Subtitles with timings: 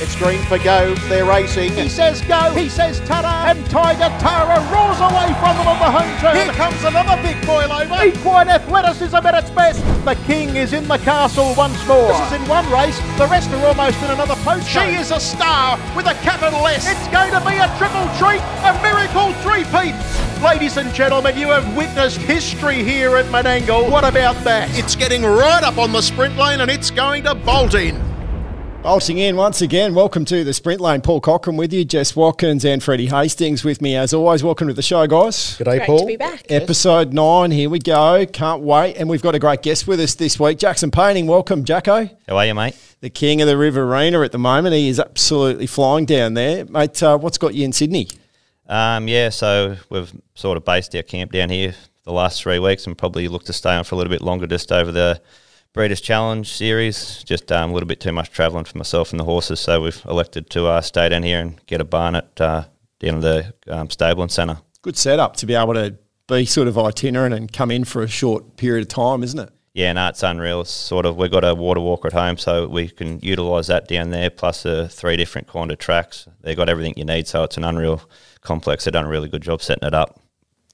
[0.00, 0.92] It's green for go.
[1.08, 1.72] They're racing.
[1.72, 2.50] He says go.
[2.50, 6.34] He says ta And Tiger Tara roars away from them on the home turn.
[6.34, 8.04] Here comes another big boil over.
[8.04, 9.78] Equine athleticism at its best.
[10.04, 12.08] The king is in the castle once more.
[12.08, 12.98] This is in one race.
[13.18, 14.68] The rest are almost in another post.
[14.68, 16.88] She is a star with a capital S.
[16.90, 19.94] It's going to be a triple treat, a miracle three-peat.
[20.42, 23.88] Ladies and gentlemen, you have witnessed history here at Menangle.
[23.90, 24.76] What about that?
[24.76, 28.13] It's getting right up on the sprint lane and it's going to bolt in.
[28.84, 29.94] Bolting in once again.
[29.94, 31.00] Welcome to the Sprint Lane.
[31.00, 34.44] Paul Cochran with you, Jess Watkins and Freddie Hastings with me as always.
[34.44, 35.56] Welcome to the show, guys.
[35.56, 36.00] Good day, Paul.
[36.00, 36.44] to be back.
[36.50, 38.26] Episode nine, here we go.
[38.26, 38.96] Can't wait.
[38.96, 41.26] And we've got a great guest with us this week, Jackson Painting.
[41.26, 42.10] Welcome, Jacko.
[42.28, 42.76] How are you, mate?
[43.00, 44.74] The king of the Riverina at the moment.
[44.74, 46.66] He is absolutely flying down there.
[46.66, 48.08] Mate, uh, what's got you in Sydney?
[48.68, 52.86] Um, yeah, so we've sort of based our camp down here the last three weeks
[52.86, 55.22] and probably look to stay on for a little bit longer just over the
[55.74, 57.24] Breeders' Challenge series.
[57.24, 60.00] Just um, a little bit too much travelling for myself and the horses, so we've
[60.08, 62.64] elected to uh, stay down here and get a barn at uh,
[63.00, 64.58] down at the um, stable and centre.
[64.82, 68.08] Good setup to be able to be sort of itinerant and come in for a
[68.08, 69.50] short period of time, isn't it?
[69.72, 70.60] Yeah, no, it's unreal.
[70.60, 73.88] It's sort of we've got a water walker at home, so we can utilise that
[73.88, 74.30] down there.
[74.30, 76.28] Plus the three different kind of tracks.
[76.42, 78.00] They've got everything you need, so it's an unreal
[78.42, 78.84] complex.
[78.84, 80.20] They've done a really good job setting it up.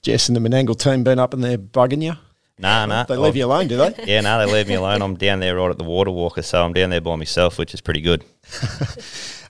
[0.03, 2.13] Jess and the Menangle team been up in they're bugging you.
[2.61, 3.03] Nah, nah.
[3.03, 3.95] They leave you alone, do they?
[4.05, 5.01] Yeah, no, they leave me alone.
[5.01, 7.73] I'm down there right at the water walker, so I'm down there by myself, which
[7.73, 8.23] is pretty good.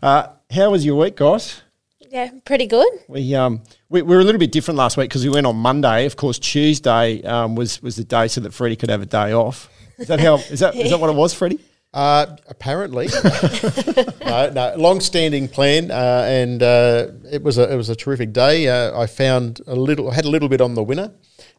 [0.02, 1.62] Uh, how was your week, guys?
[2.09, 2.88] Yeah, pretty good.
[3.08, 5.56] We um we, we were a little bit different last week because we went on
[5.58, 6.08] Monday.
[6.08, 9.32] Of course, Tuesday um, was was the day so that Freddie could have a day
[9.32, 9.70] off.
[10.00, 10.38] Is that how?
[10.38, 11.59] Is that is that what it was, Freddie?
[11.94, 13.08] Uh, apparently,
[14.25, 18.70] no, no, long-standing plan, uh, and uh, it was a it was a terrific day.
[18.70, 21.11] Uh, I found a little, had a little bit on the winner.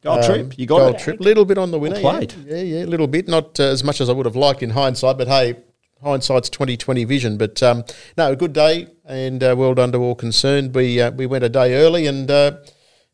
[0.02, 1.00] Gold trip, you got gold it.
[1.00, 2.00] trip, little bit on the winner.
[2.00, 2.32] Well played.
[2.46, 4.62] Yeah, yeah, yeah, a little bit, not uh, as much as I would have liked
[4.62, 5.56] in hindsight, but hey,
[6.02, 7.36] hindsight's twenty twenty vision.
[7.36, 7.84] But um,
[8.16, 10.74] no, a good day, and uh, well done to all concerned.
[10.74, 12.56] We uh, we went a day early and uh,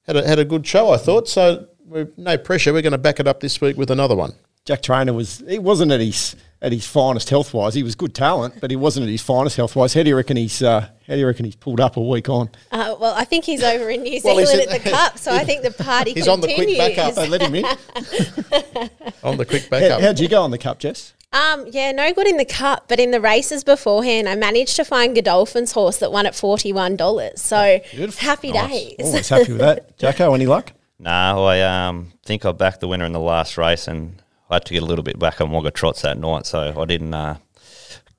[0.07, 0.93] had a had a good show.
[0.93, 1.67] I thought so.
[1.85, 2.73] We're, no pressure.
[2.73, 4.35] We're going to back it up this week with another one.
[4.65, 7.75] Jack Trainor was he wasn't at his at his finest health wise.
[7.75, 9.95] He was good talent, but he wasn't at his finest health wise.
[9.95, 12.29] How do you reckon he's uh, how do you reckon he's pulled up a week
[12.29, 12.51] on?
[12.73, 15.33] Uh, well, I think he's over in New Well, Zealand in- at the Cup, so
[15.33, 16.97] I think the party He's on the quick continues.
[16.97, 17.15] backup.
[17.15, 17.65] They let him in.
[19.23, 20.01] On the quick backup.
[20.01, 21.15] how'd you go on the cup, Jess?
[21.33, 24.85] Um, yeah, no good in the Cup, but in the races beforehand, I managed to
[24.85, 27.43] find Godolphin's horse that won at forty-one dollars.
[27.43, 27.81] So
[28.19, 28.95] happy days.
[28.99, 29.99] Always happy with that.
[29.99, 30.73] Jacko, any luck?
[30.99, 34.65] Nah, I um, think I backed the winner in the last race, and I had
[34.67, 37.37] to get a little bit back on Wagga trots that night, so I didn't uh,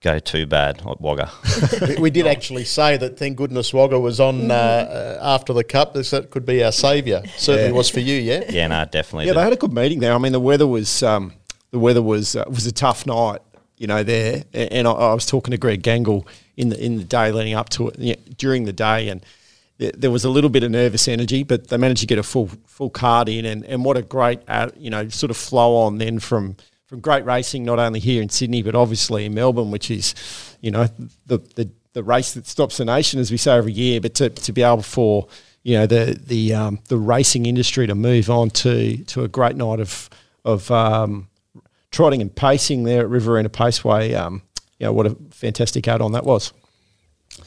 [0.02, 1.32] go too bad at Wagga.
[1.88, 5.64] we, we did actually say that thank goodness Wagga was on uh, uh, after the
[5.64, 5.94] cup.
[5.94, 7.24] This that could be our saviour.
[7.38, 8.44] Certainly was for you, yeah.
[8.50, 9.26] yeah, no, definitely.
[9.26, 9.40] Yeah, did.
[9.40, 10.14] they had a good meeting there.
[10.14, 11.34] I mean, the weather was um,
[11.72, 13.42] the weather was uh, was a tough night,
[13.78, 14.04] you know.
[14.04, 17.32] There, A- and I, I was talking to Greg Gangle in the in the day
[17.32, 19.34] leading up to it, yeah, during the day, and th-
[19.80, 22.50] there was a little bit of nervous energy, but they managed to get a full
[22.68, 25.98] full card in, and, and what a great uh, you know sort of flow on
[25.98, 29.90] then from from great racing, not only here in Sydney but obviously in Melbourne, which
[29.90, 30.14] is
[30.60, 30.88] you know
[31.26, 34.02] the the, the race that stops the nation, as we say every year.
[34.02, 35.28] But to, to be able for
[35.64, 39.56] you know the the um, the racing industry to move on to to a great
[39.56, 40.10] night of
[40.44, 41.30] of um,
[41.92, 44.14] trotting and pacing there at Riverina Paceway.
[44.14, 44.42] Um,
[44.78, 46.52] you know what a fantastic add on that was.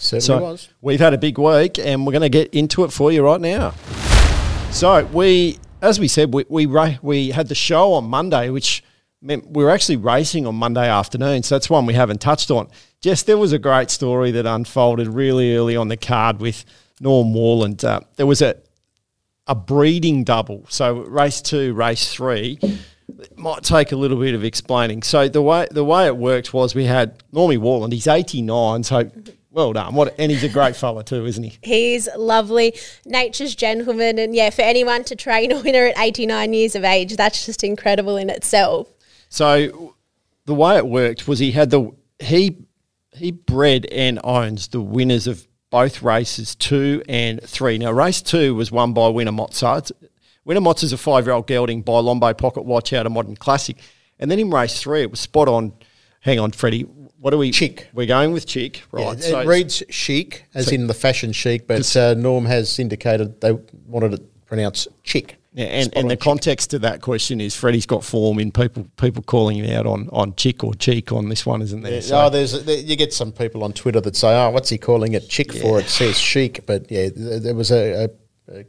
[0.02, 0.68] Certainly So was.
[0.80, 3.40] we've had a big week, and we're going to get into it for you right
[3.40, 3.70] now.
[4.70, 8.82] So we, as we said, we we ra- we had the show on Monday, which
[9.20, 11.42] meant we were actually racing on Monday afternoon.
[11.44, 12.68] So that's one we haven't touched on.
[13.00, 16.64] Jess, there was a great story that unfolded really early on the card with
[17.00, 17.84] Norm Warland.
[17.84, 18.56] Uh, there was a
[19.46, 20.64] a breeding double.
[20.68, 22.58] So race two, race three
[23.20, 25.02] it might take a little bit of explaining.
[25.02, 27.92] So the way the way it worked was we had Normie Warland.
[27.92, 28.82] He's eighty nine.
[28.82, 29.10] So
[29.52, 29.94] well done.
[29.94, 31.58] What and he's a great fella too, isn't he?
[31.62, 32.74] He's lovely,
[33.04, 37.16] nature's gentleman, and yeah, for anyone to train a winner at 89 years of age,
[37.16, 38.88] that's just incredible in itself.
[39.28, 39.94] So
[40.46, 42.66] the way it worked was he had the he
[43.14, 47.78] he bred and owns the winners of both races two and three.
[47.78, 49.90] Now race two was won by Winner Mozart.
[50.44, 53.36] Winner Mozart is a five year old gelding by Lombo Pocket Watch out of Modern
[53.36, 53.76] Classic,
[54.18, 55.72] and then in race three it was spot on.
[56.20, 56.86] Hang on, Freddie.
[57.22, 57.52] What are we?
[57.52, 57.86] Chick.
[57.94, 59.24] We're going with Chick, Yeah, right?
[59.24, 63.52] it reads chic, as in the fashion chic, but uh, Norm has indicated they
[63.86, 65.36] wanted it pronounced chick.
[65.54, 69.22] Yeah, and, and the context to that question is Freddie's got form in people people
[69.22, 72.02] calling him out on, on chick or cheek on this one, isn't there?
[72.10, 75.12] Oh, there's there, you get some people on Twitter that say, "Oh, what's he calling
[75.12, 78.06] it chick for?" It says chic, but yeah, there was a,
[78.48, 78.64] a, a you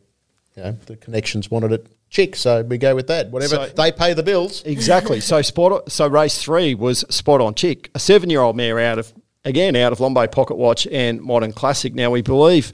[0.58, 3.32] know the connections wanted it chick, so we go with that.
[3.32, 4.62] Whatever So- they pay the bills.
[4.66, 5.20] Exactly.
[5.20, 5.92] So spot.
[5.92, 7.90] So race three was spot on chick.
[7.96, 9.12] A seven year old mare out of
[9.44, 11.94] again out of Lombo Pocket Watch and Modern Classic.
[11.94, 12.72] Now we believe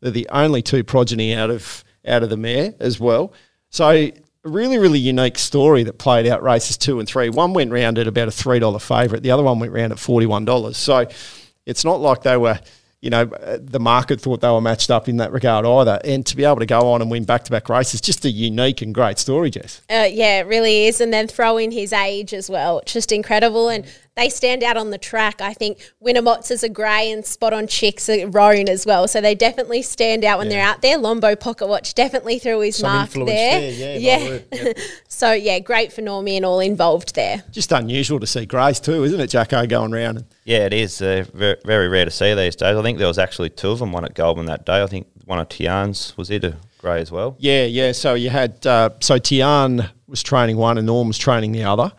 [0.00, 3.32] they're the only two progeny out of out of the mare as well.
[3.70, 4.10] So
[4.42, 7.28] really, really unique story that played out races two and three.
[7.30, 9.22] One went round at about a three dollar favourite.
[9.22, 10.76] The other one went round at forty one dollars.
[10.76, 11.06] So
[11.64, 12.58] it's not like they were
[13.00, 15.98] you know, the market thought they were matched up in that regard either.
[16.04, 18.30] And to be able to go on and win back to back races, just a
[18.30, 19.80] unique and great story, Jess.
[19.90, 21.00] Uh, yeah, it really is.
[21.00, 22.82] And then throw in his age as well.
[22.84, 23.70] Just incredible.
[23.70, 23.86] And
[24.20, 25.40] they stand out on the track.
[25.40, 29.08] I think Winnamots a grey and Spot on Chicks a roan as well.
[29.08, 30.56] So they definitely stand out when yeah.
[30.56, 30.98] they're out there.
[30.98, 33.24] Lombo Pocket Watch definitely threw his Some mark there.
[33.26, 33.98] there.
[33.98, 34.18] Yeah.
[34.18, 34.38] yeah.
[34.60, 34.78] Yep.
[35.08, 37.42] so, yeah, great for Normie and all involved there.
[37.50, 40.24] Just unusual to see greys too, isn't it, Jacko, going around?
[40.44, 41.00] Yeah, it is.
[41.00, 42.76] Uh, very, very rare to see these days.
[42.76, 44.82] I think there was actually two of them, one at Goulburn that day.
[44.82, 47.36] I think one of Tian's was it a grey as well?
[47.38, 47.92] Yeah, yeah.
[47.92, 51.92] So you had, uh, so Tian was training one and Norm was training the other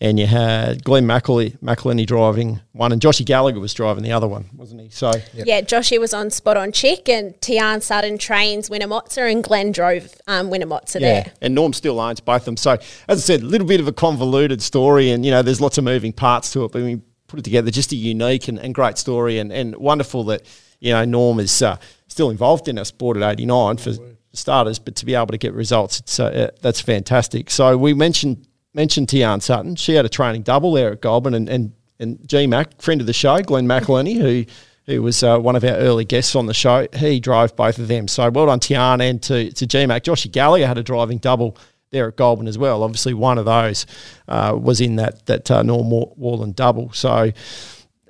[0.00, 4.44] and you had Glenn McElhinney driving one, and Joshy Gallagher was driving the other one,
[4.54, 4.90] wasn't he?
[4.90, 5.46] So yep.
[5.46, 10.14] yeah, Joshy was on spot on chick, and Tian Sutton trains Winnemotzer, and Glenn drove
[10.26, 11.22] um, Winnemotzer yeah.
[11.22, 11.32] there.
[11.40, 12.56] And Norm still owns both of them.
[12.58, 15.60] So as I said, a little bit of a convoluted story, and you know, there's
[15.60, 18.58] lots of moving parts to it, but we put it together, just a unique and,
[18.58, 20.42] and great story, and, and wonderful that
[20.78, 23.92] you know Norm is uh, still involved in our sport at 89 for
[24.34, 27.50] starters, but to be able to get results, it's uh, that's fantastic.
[27.50, 28.46] So we mentioned
[28.76, 29.74] mentioned Tian Sutton.
[29.74, 33.08] She had a training double there at Goulburn, and and, and G Mac, friend of
[33.08, 34.44] the show, Glenn McElhinney, who
[34.84, 36.86] who was uh, one of our early guests on the show.
[36.94, 38.06] He drove both of them.
[38.06, 40.04] So well done, Tian, and to to G Mac.
[40.04, 41.56] Joshy Gallagher had a driving double
[41.90, 42.84] there at Goulburn as well.
[42.84, 43.86] Obviously, one of those
[44.28, 46.92] uh, was in that that uh, Norm Worland double.
[46.92, 47.32] So.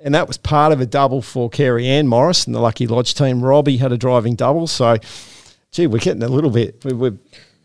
[0.04, 3.14] And that was part of a double for Carrie Ann Morris and the Lucky Lodge
[3.14, 3.42] team.
[3.42, 4.68] Robbie had a driving double.
[4.68, 4.98] So,
[5.72, 7.18] gee, we're getting a little bit, we're,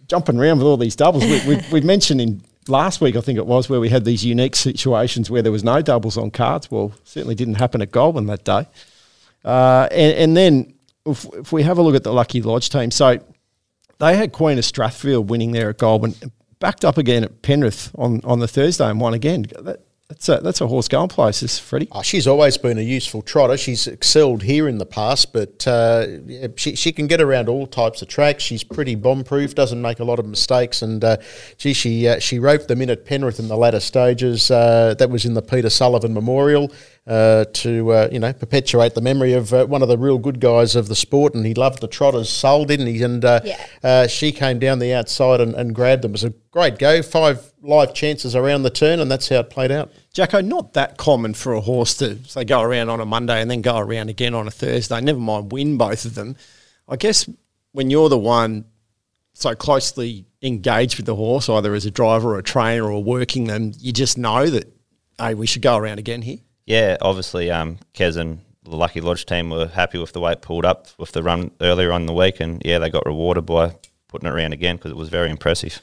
[0.08, 1.24] jumping around with all these doubles.
[1.24, 4.24] We, we, we mentioned in last week, I think it was, where we had these
[4.24, 6.70] unique situations where there was no doubles on cards.
[6.70, 8.68] Well, certainly didn't happen at Goulburn that day.
[9.44, 10.74] Uh, and, and, then
[11.06, 13.20] if, if, we have a look at the Lucky Lodge team, so
[14.00, 16.14] they had Queen of Strathfield winning there at Goulburn,
[16.60, 19.48] backed up again at Penrith on, on the Thursday and won again.
[19.60, 19.82] That,
[20.12, 21.88] that's a, that's a horse going places, Freddie.
[21.90, 23.56] Oh, she's always been a useful trotter.
[23.56, 26.06] She's excelled here in the past, but uh,
[26.58, 28.44] she, she can get around all types of tracks.
[28.44, 31.16] She's pretty bomb proof, doesn't make a lot of mistakes, and uh,
[31.58, 34.52] gee, she uh, she roped them in at Penrith in the latter stages.
[34.52, 36.74] Uh, that was in the Peter Sullivan Memorial
[37.08, 40.40] uh, to uh, you know perpetuate the memory of uh, one of the real good
[40.40, 43.02] guys of the sport, and he loved the trotter's soul, didn't he?
[43.02, 43.66] And uh, yeah.
[43.84, 46.12] Uh, she came down the outside and, and, grabbed them.
[46.12, 49.50] It was a great go, five live chances around the turn, and that's how it
[49.50, 49.92] played out.
[50.14, 53.50] Jacko, not that common for a horse to say go around on a Monday and
[53.50, 55.02] then go around again on a Thursday.
[55.02, 56.36] Never mind win both of them.
[56.88, 57.28] I guess
[57.72, 58.66] when you're the one
[59.34, 63.46] so closely engaged with the horse, either as a driver or a trainer or working
[63.46, 64.72] them, you just know that
[65.18, 66.38] hey, we should go around again here
[66.72, 70.42] yeah, obviously, um, Kez and the Lucky Lodge team were happy with the way it
[70.42, 73.46] pulled up with the run earlier on in the week, and yeah, they got rewarded
[73.46, 73.76] by
[74.08, 75.82] putting it around again because it was very impressive.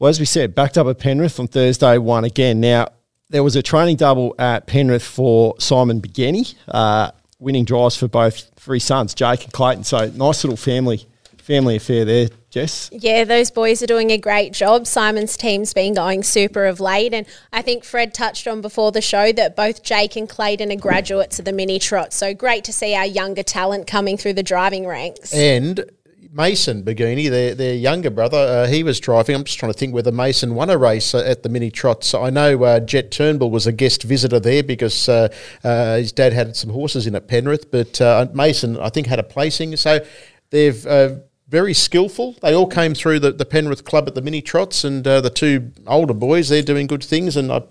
[0.00, 2.58] Well, as we said, backed up at Penrith on Thursday, won again.
[2.58, 2.88] Now,
[3.30, 8.50] there was a training double at Penrith for Simon Begeni, uh, winning drives for both
[8.56, 9.84] three sons, Jake and Clayton.
[9.84, 11.06] So, nice little family
[11.36, 12.88] family affair there, Jess.
[12.90, 14.86] Yeah, those boys are doing a great job.
[14.86, 19.02] Simon's team's been going super of late, and I think Fred touched on before the
[19.02, 22.14] show that both Jake and Clayton are graduates of the mini trot.
[22.14, 25.34] So great to see our younger talent coming through the driving ranks.
[25.34, 25.84] And
[26.32, 29.36] Mason Begini, their, their younger brother, uh, he was driving.
[29.36, 32.14] I'm just trying to think whether Mason won a race at the mini trots.
[32.14, 35.28] I know uh, Jet Turnbull was a guest visitor there because uh,
[35.62, 39.18] uh his dad had some horses in at Penrith, but uh, Mason, I think, had
[39.18, 39.76] a placing.
[39.76, 39.98] So
[40.48, 41.16] they've uh,
[41.48, 42.36] very skillful.
[42.42, 45.30] They all came through the, the Penrith club at the mini trots, and uh, the
[45.30, 47.36] two older boys, they're doing good things.
[47.36, 47.62] And I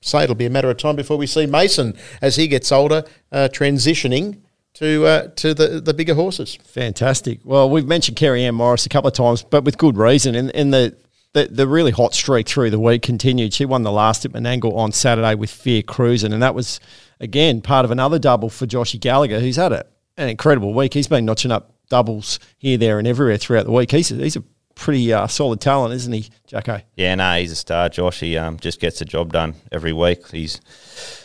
[0.00, 3.04] say it'll be a matter of time before we see Mason as he gets older
[3.30, 4.40] uh, transitioning
[4.74, 6.56] to uh, to the the bigger horses.
[6.64, 7.40] Fantastic.
[7.44, 10.34] Well, we've mentioned Kerry Ann Morris a couple of times, but with good reason.
[10.34, 10.96] And, and the,
[11.32, 13.52] the the really hot streak through the week continued.
[13.54, 16.80] She won the last at Menangle on Saturday with Fear Cruising, and that was
[17.20, 20.94] again part of another double for Joshy Gallagher, who's had a, an incredible week.
[20.94, 23.90] He's been notching up doubles here, there, and everywhere throughout the week.
[23.90, 24.44] He's a, he's a
[24.74, 26.80] pretty uh, solid talent, isn't he, Jacko?
[26.96, 28.20] Yeah, no, he's a star, Josh.
[28.20, 30.26] He um, just gets the job done every week.
[30.28, 30.58] He's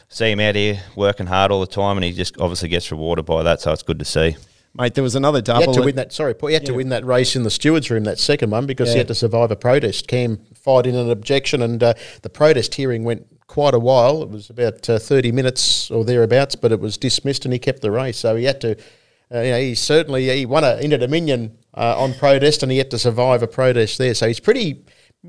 [0.10, 3.25] see him out here working hard all the time, and he just obviously gets rewarded
[3.25, 3.62] by that.
[3.62, 4.36] So it's good to see.
[4.77, 5.62] Mate, there was another double.
[5.62, 6.12] He had to win that.
[6.12, 6.50] Sorry, Paul.
[6.50, 6.72] He had yeah.
[6.72, 8.95] to win that race in the stewards' room, that second one, because yeah.
[8.95, 10.10] he had to survive a protest.
[10.10, 11.93] Cam fired in an objection, and uh,
[12.24, 14.22] the protest hearing went quite a while.
[14.22, 17.81] It was about uh, thirty minutes or thereabouts, but it was dismissed, and he kept
[17.81, 18.17] the race.
[18.17, 18.75] So he had to
[19.34, 22.77] uh, you know, he certainly he won a Inter Dominion uh, on protest, and he
[22.77, 24.13] had to survive a protest there.
[24.13, 24.84] So he's pretty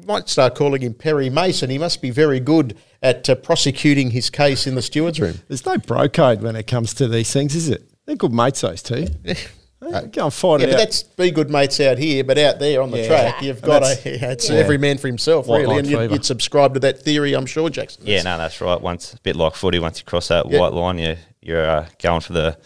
[0.05, 1.71] might start calling him Perry Mason.
[1.71, 5.41] He must be very good at uh, prosecuting his case in the stewards' room.
[5.49, 7.91] There's no bro code when it comes to these things, is it?
[8.05, 9.07] They're good mates, those two.
[9.81, 10.77] Go and fight Yeah, it but out.
[10.79, 13.07] that's be good mates out here, but out there on the Yeah.
[13.09, 14.11] track, you've got that's- to.
[14.33, 14.57] It's Yeah.
[14.57, 16.13] every man for himself, White really, line and you'd, fever.
[16.15, 18.03] you'd subscribe to that theory, I'm sure, Jackson.
[18.05, 18.81] Yeah, no, that's right.
[18.81, 20.61] Once a bit like footy, once you cross that Yeah.
[20.61, 22.57] white line, you you're uh, going for the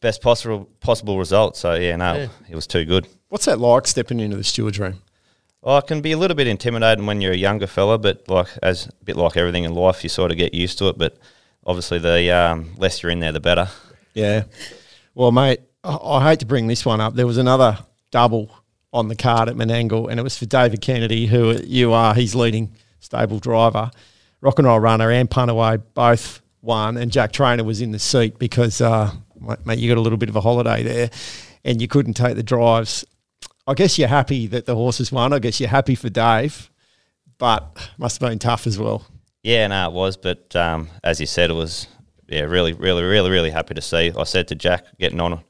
[0.00, 1.56] best possible possible result.
[1.56, 2.28] So yeah, no, Yeah.
[2.48, 3.06] it was too good.
[3.28, 5.02] What's that like stepping into the steward's room?
[5.62, 8.46] Oh, it can be a little bit intimidating when you're a younger fella, but like
[8.62, 10.98] as a bit like everything in life, you sort of get used to it.
[10.98, 11.16] But
[11.66, 13.68] obviously, the um, less you're in there, the better.
[14.14, 14.44] Yeah.
[15.14, 17.14] Well, mate, I, I hate to bring this one up.
[17.14, 17.78] There was another
[18.10, 18.50] double
[18.92, 22.14] on the card at Menangle, and it was for David Kennedy, who you are.
[22.14, 23.90] He's leading stable driver.
[24.40, 28.38] Rock and Roll Runner and Punaway both won, and Jack Trainor was in the seat
[28.38, 29.10] because, uh,
[29.64, 31.10] mate, you got a little bit of a holiday there,
[31.64, 33.04] and you couldn't take the drives.
[33.66, 35.32] I guess you're happy that the horses won.
[35.32, 36.70] I guess you're happy for Dave,
[37.38, 39.06] but must have been tough as well.
[39.42, 40.16] Yeah, no, it was.
[40.16, 41.86] But um, as you said, it was
[42.28, 44.12] yeah, really, really, really, really happy to see.
[44.16, 45.42] I said to Jack getting on.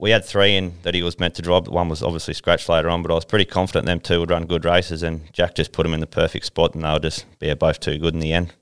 [0.00, 2.90] We had three in that he was meant to drive, one was obviously scratched later
[2.90, 3.02] on.
[3.02, 5.84] But I was pretty confident them two would run good races, and Jack just put
[5.84, 8.32] them in the perfect spot, and they were just yeah, both too good in the
[8.32, 8.52] end.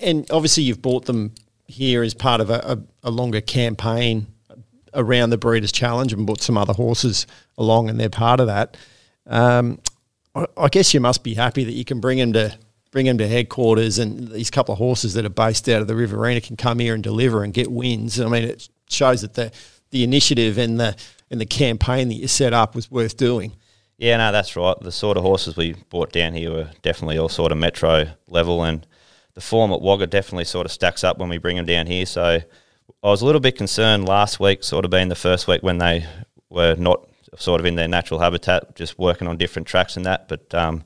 [0.00, 1.34] And obviously, you've bought them
[1.72, 4.26] here as part of a, a, a longer campaign
[4.94, 7.26] around the Breeders' Challenge and brought some other horses
[7.56, 8.76] along, and they're part of that.
[9.26, 9.80] Um,
[10.34, 12.56] I, I guess you must be happy that you can bring them to
[12.90, 15.96] bring them to headquarters, and these couple of horses that are based out of the
[15.96, 18.20] Riverina can come here and deliver and get wins.
[18.20, 19.50] I mean, it shows that the
[19.90, 20.96] the initiative and the
[21.30, 23.52] and the campaign that you set up was worth doing.
[23.96, 24.78] Yeah, no, that's right.
[24.80, 28.62] The sort of horses we brought down here were definitely all sort of metro level,
[28.62, 28.86] and
[29.34, 32.06] the form at Wagga definitely sort of stacks up when we bring them down here.
[32.06, 32.40] So
[33.02, 35.78] I was a little bit concerned last week, sort of being the first week when
[35.78, 36.06] they
[36.50, 37.08] were not
[37.38, 40.28] sort of in their natural habitat, just working on different tracks and that.
[40.28, 40.84] But um,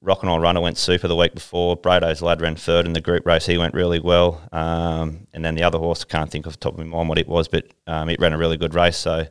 [0.00, 1.76] Rock and Roll Runner went super the week before.
[1.76, 3.46] Brado's lad ran third in the group race.
[3.46, 4.40] He went really well.
[4.52, 7.08] Um, and then the other horse, I can't think off the top of my mind
[7.08, 8.96] what it was, but um, it ran a really good race.
[8.96, 9.26] So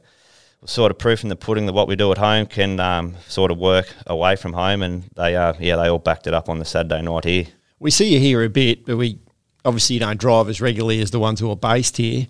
[0.65, 3.51] sort of proof in the pudding that what we do at home can um, sort
[3.51, 6.59] of work away from home, and they uh, yeah they all backed it up on
[6.59, 7.45] the Saturday night here.
[7.85, 9.19] We see you here a bit, but we
[9.63, 12.25] obviously you don't drive as regularly as the ones who are based here.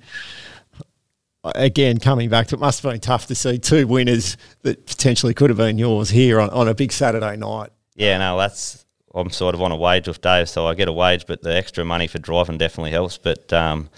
[1.45, 5.33] Again, coming back to it, must have been tough to see two winners that potentially
[5.33, 7.69] could have been yours here on, on a big Saturday night.
[7.95, 10.91] Yeah, no, that's I'm sort of on a wage with Dave, so I get a
[10.91, 13.17] wage, but the extra money for driving definitely helps.
[13.17, 13.89] But um,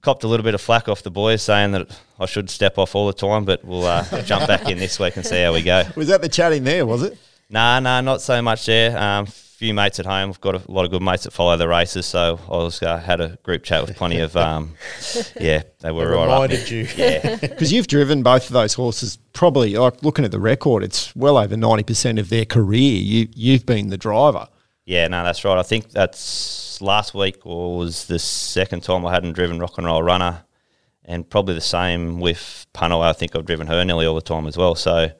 [0.00, 2.94] copped a little bit of flack off the boys saying that I should step off
[2.94, 5.62] all the time, but we'll uh, jump back in this week and see how we
[5.62, 5.82] go.
[5.96, 7.18] Was that the chat in there, was it?
[7.50, 8.96] Nah, nah, not so much there.
[8.96, 9.26] Um,
[9.64, 10.28] few mates at home.
[10.28, 12.98] We've got a lot of good mates that follow the races, so I was uh,
[12.98, 14.74] had a group chat with plenty of um,
[15.40, 16.74] yeah, they were They right up reminded there.
[16.74, 16.88] you.
[16.96, 21.16] Yeah, Because you've driven both of those horses probably, like looking at the record, it's
[21.16, 22.98] well over 90% of their career.
[22.98, 24.48] You, you've been the driver.
[24.84, 25.56] yeah, no, that's right.
[25.56, 29.86] I think that's last week or was the second time I hadn't driven Rock and
[29.86, 30.44] Roll Runner,
[31.06, 33.00] and probably the same with Puno.
[33.02, 34.74] I think I've driven her nearly all the time as well.
[34.74, 35.10] So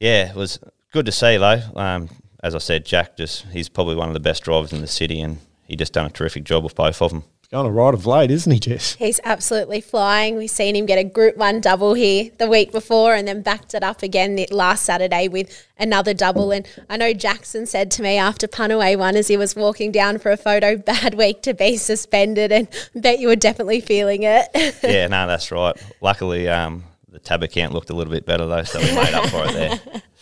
[0.00, 0.58] yeah, it was
[0.92, 1.62] good to see though.
[1.74, 2.10] Um,
[2.44, 5.18] as I said, Jack just he's probably one of the best drivers in the city,
[5.20, 7.24] and he just done a terrific job with both of them.
[7.40, 8.96] He's going a ride of late, isn't he, Jess?
[8.96, 10.36] He's absolutely flying.
[10.36, 13.72] We've seen him get a Group One double here the week before, and then backed
[13.72, 16.52] it up again last Saturday with another double.
[16.52, 20.18] And I know Jackson said to me after Punaway won, as he was walking down
[20.18, 24.48] for a photo, "Bad week to be suspended," and bet you were definitely feeling it.
[24.82, 25.74] yeah, no, that's right.
[26.02, 29.30] Luckily, um, the tab account looked a little bit better though, so we made up
[29.30, 29.80] for it there.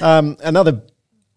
[0.00, 0.82] Um, another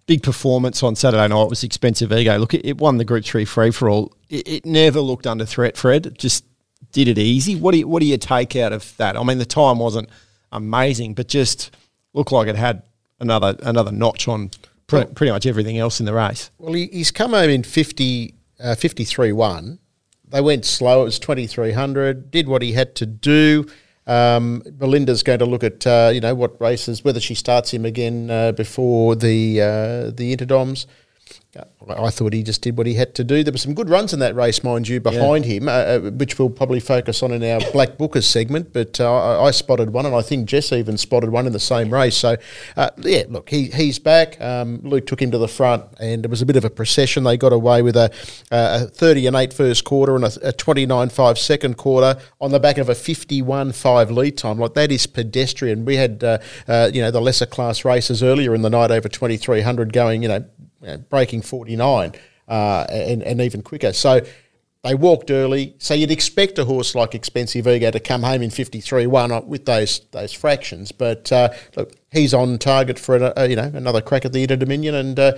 [0.06, 2.38] big performance on Saturday night was Expensive Ego.
[2.38, 4.14] Look, it, it won the Group 3 free for all.
[4.30, 6.18] It, it never looked under threat, Fred.
[6.18, 6.46] Just
[6.92, 7.56] did it easy.
[7.56, 9.18] What do, you, what do you take out of that?
[9.18, 10.10] I mean, the time wasn't
[10.52, 11.76] amazing, but just
[12.14, 12.84] looked like it had
[13.20, 14.50] another another notch on
[14.88, 16.52] pre- pretty much everything else in the race.
[16.58, 19.80] Well, he, he's come home in 50, uh, 53 1.
[20.28, 21.02] They went slow.
[21.02, 22.32] It was 2300.
[22.32, 23.68] Did what he had to do.
[24.08, 27.86] Um, Belinda's going to look at uh, you know what races, whether she starts him
[27.86, 30.86] again uh, before the uh, the Interdoms.
[31.90, 33.44] I thought he just did what he had to do.
[33.44, 36.40] There were some good runs in that race, mind you, behind him, uh, uh, which
[36.40, 38.72] we'll probably focus on in our Black Bookers segment.
[38.72, 41.60] But uh, I, I spotted one, and I think Jess even spotted one in the
[41.60, 42.16] same race.
[42.16, 42.38] So,
[42.78, 44.40] uh, yeah, look, he, he's back.
[44.40, 47.24] Um, Luke took him to the front, and it was a bit of a procession.
[47.24, 48.12] They got away with a,
[48.52, 52.60] a 30 and 8 first quarter and a, a 29 5 second quarter on the
[52.60, 54.58] back of a 51 5 lead time.
[54.58, 55.86] Like, that is pedestrian.
[55.86, 59.10] We had, uh, uh, you know, the lesser class races earlier in the night over
[59.10, 60.46] 2300 going, you know,
[60.82, 62.14] you know, breaking 49
[62.48, 63.94] uh, and, and even quicker.
[63.94, 64.22] So
[64.84, 68.50] they walked early, so you'd expect a horse like Expensive Ego to come home in
[68.50, 70.92] 53-1 with those those fractions.
[70.92, 74.42] But uh, look, he's on target for a, a, you know another crack at the
[74.42, 75.34] Inter Dominion, and uh,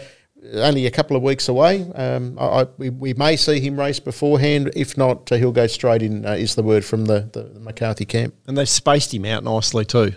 [0.54, 1.84] only a couple of weeks away.
[1.94, 4.72] Um, I, I, we, we may see him race beforehand.
[4.76, 6.26] If not, uh, he'll go straight in.
[6.26, 9.84] Uh, is the word from the, the, McCarthy camp, and they've spaced him out nicely
[9.84, 10.14] too.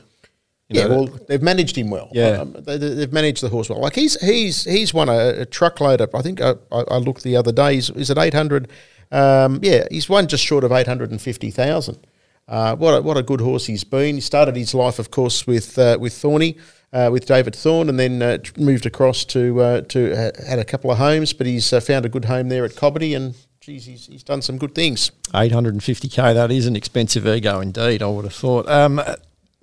[0.69, 2.09] You yeah, well, they've managed him well.
[2.13, 3.81] Yeah, um, they, have managed the horse well.
[3.81, 6.15] Like he's he's he's won a, a truckload of.
[6.15, 7.77] I think I, I, looked the other day.
[7.77, 8.69] Is, is it eight hundred?
[9.13, 12.05] Um, yeah, he's won just short of eight hundred and fifty thousand.
[12.49, 14.17] Uh, what a, what a good horse he's been.
[14.17, 16.57] He started his life, of course, with uh, with Thorny
[16.93, 20.65] uh, with David Thorn, and then uh, moved across to uh, to uh, had a
[20.65, 23.85] couple of homes, but he's uh, found a good home there at Cobbity, and geez,
[23.85, 25.11] he's, he's done some good things.
[25.35, 28.03] 850k, that is an expensive ego indeed.
[28.03, 28.69] I would have thought.
[28.69, 29.01] Um,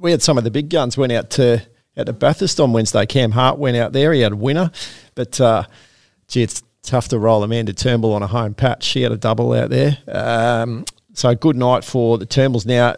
[0.03, 1.65] we had some of the big guns went out to
[1.97, 3.05] out to Bathurst on Wednesday.
[3.07, 4.69] Cam Hart went out there; he had a winner,
[5.15, 5.63] but uh,
[6.27, 8.83] gee, it's tough to roll Amanda Turnbull on a home patch.
[8.83, 9.97] She had a double out there.
[10.07, 12.65] Um, so good night for the Turnbulls.
[12.65, 12.95] Now,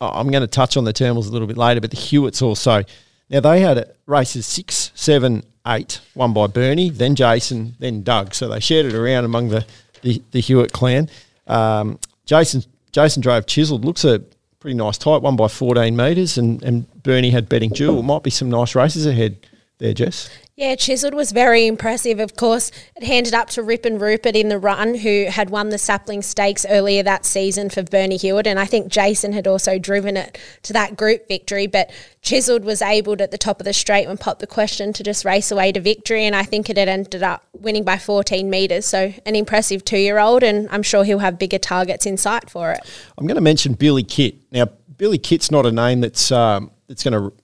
[0.00, 2.82] I'm going to touch on the Turnbulls a little bit later, but the Hewitts also
[3.30, 8.34] now they had races six, seven, eight, one by Bernie, then Jason, then Doug.
[8.34, 9.64] So they shared it around among the
[10.02, 11.08] the, the Hewitt clan.
[11.46, 13.84] Um, Jason Jason drove Chiseled.
[13.84, 14.24] Looks a
[14.66, 18.02] pretty nice tight one by fourteen metres, and and Bernie had betting jewel.
[18.02, 19.46] Might be some nice races ahead
[19.78, 20.28] there, Jess.
[20.56, 22.18] Yeah, Chiseled was very impressive.
[22.18, 25.68] Of course, it handed up to Rip and Rupert in the run, who had won
[25.68, 28.46] the Sapling Stakes earlier that season for Bernie Hewitt.
[28.46, 31.66] And I think Jason had also driven it to that group victory.
[31.66, 31.90] But
[32.22, 35.26] Chiseled was able at the top of the straight when popped the question to just
[35.26, 36.24] race away to victory.
[36.24, 38.86] And I think it had ended up winning by 14 metres.
[38.86, 40.42] So an impressive two year old.
[40.42, 42.80] And I'm sure he'll have bigger targets in sight for it.
[43.18, 44.36] I'm going to mention Billy Kitt.
[44.50, 47.36] Now, Billy Kitt's not a name that's, um, that's going to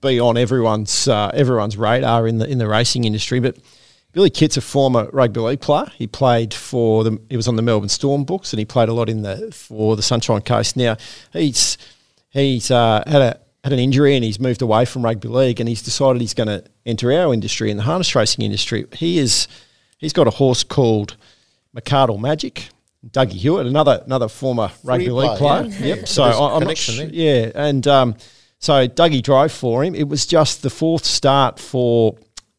[0.00, 3.40] be on everyone's uh, everyone's radar in the in the racing industry.
[3.40, 3.58] But
[4.12, 5.86] Billy Kitt's a former rugby league player.
[5.96, 8.92] He played for the he was on the Melbourne Storm books and he played a
[8.92, 10.76] lot in the for the Sunshine Coast.
[10.76, 10.96] Now
[11.32, 11.78] he's
[12.30, 15.68] he's uh, had a had an injury and he's moved away from rugby league and
[15.68, 18.86] he's decided he's going to enter our industry in the harness racing industry.
[18.94, 19.46] He is
[19.98, 21.16] he's got a horse called
[21.76, 22.70] McArdle Magic.
[23.06, 25.66] Dougie Hewitt, another another former rugby league player.
[25.66, 25.94] Yeah.
[25.94, 26.08] Yep.
[26.08, 27.14] So I, am not.
[27.14, 28.16] Yeah, and um,
[28.58, 29.94] so Dougie drove for him.
[29.94, 32.16] It was just the fourth start for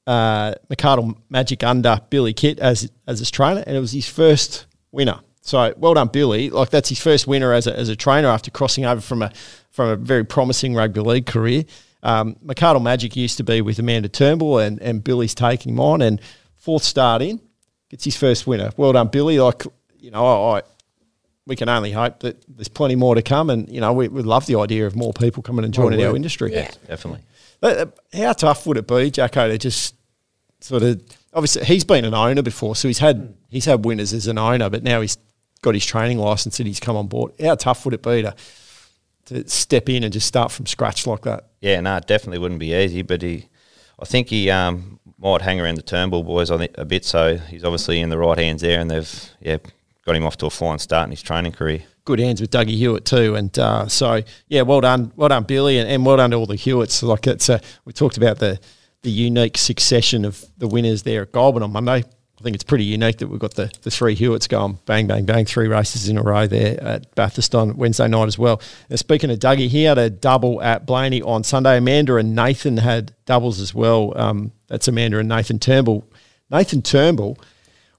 [0.08, 4.66] uh, McArdle Magic under Billy Kitt as as his trainer, and it was his first
[4.92, 5.20] winner.
[5.42, 6.50] So well done, Billy.
[6.50, 9.32] Like that's his first winner as a, as a trainer after crossing over from a
[9.72, 11.64] from a very promising rugby league career.
[12.02, 16.02] Um, McArdle Magic used to be with Amanda Turnbull, and, and Billy's taking him on.
[16.02, 16.22] And
[16.56, 17.42] fourth start in,
[17.90, 18.72] gets his first winner.
[18.78, 19.40] Well done, Billy.
[19.40, 19.64] Like
[19.98, 20.62] you know, I,
[21.50, 23.50] we can only hope that there's plenty more to come.
[23.50, 26.16] And, you know, we, would love the idea of more people coming and joining our
[26.16, 26.54] industry.
[26.54, 27.22] Yeah, definitely.
[27.62, 29.96] Uh, how tough would it be, Jacko, to just
[30.62, 31.02] sort of
[31.34, 34.70] obviously he's been an owner before, so he's had he's had winners as an owner,
[34.70, 35.18] but now he's
[35.62, 37.34] got his training license and he's come on board.
[37.42, 38.36] How tough would it be to
[39.26, 41.50] to step in and just start from scratch like that?
[41.62, 43.48] Yeah, no, it definitely wouldn't be easy, but he,
[44.00, 47.04] I think he um, might hang around the Turnbull boys a bit.
[47.06, 49.58] So he's obviously in the right hands there, and they've yeah
[50.10, 51.84] got him off to a flying start in his training career.
[52.04, 55.78] Good hands with Dougie Hewitt too, and uh, so yeah, well done, well done, Billy,
[55.78, 57.04] and, and well done to all the Hewitts.
[57.04, 58.60] Like it's, uh, we talked about the
[59.04, 61.98] the unique succession of the winners there at Goulburn on Monday.
[62.04, 65.26] I think it's pretty unique that we've got the, the three Hewitts going bang, bang,
[65.26, 68.62] bang, three races in a row there at Bathurst on Wednesday night as well.
[68.90, 71.78] And speaking of Dougie, he had a double at Blayney on Sunday.
[71.78, 74.14] Amanda and Nathan had doubles as well.
[74.18, 76.04] Um, that's Amanda and Nathan Turnbull.
[76.50, 77.38] Nathan Turnbull,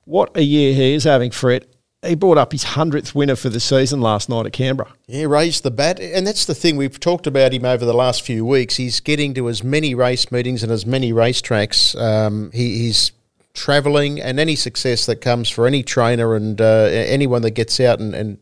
[0.04, 3.50] what a year he is having for it he brought up his hundredth winner for
[3.50, 4.92] the season last night at Canberra.
[5.06, 8.22] Yeah, raised the bat, and that's the thing we've talked about him over the last
[8.22, 8.76] few weeks.
[8.76, 12.00] He's getting to as many race meetings and as many racetracks.
[12.00, 13.12] Um, he, he's
[13.52, 18.00] travelling, and any success that comes for any trainer and uh, anyone that gets out
[18.00, 18.38] and, and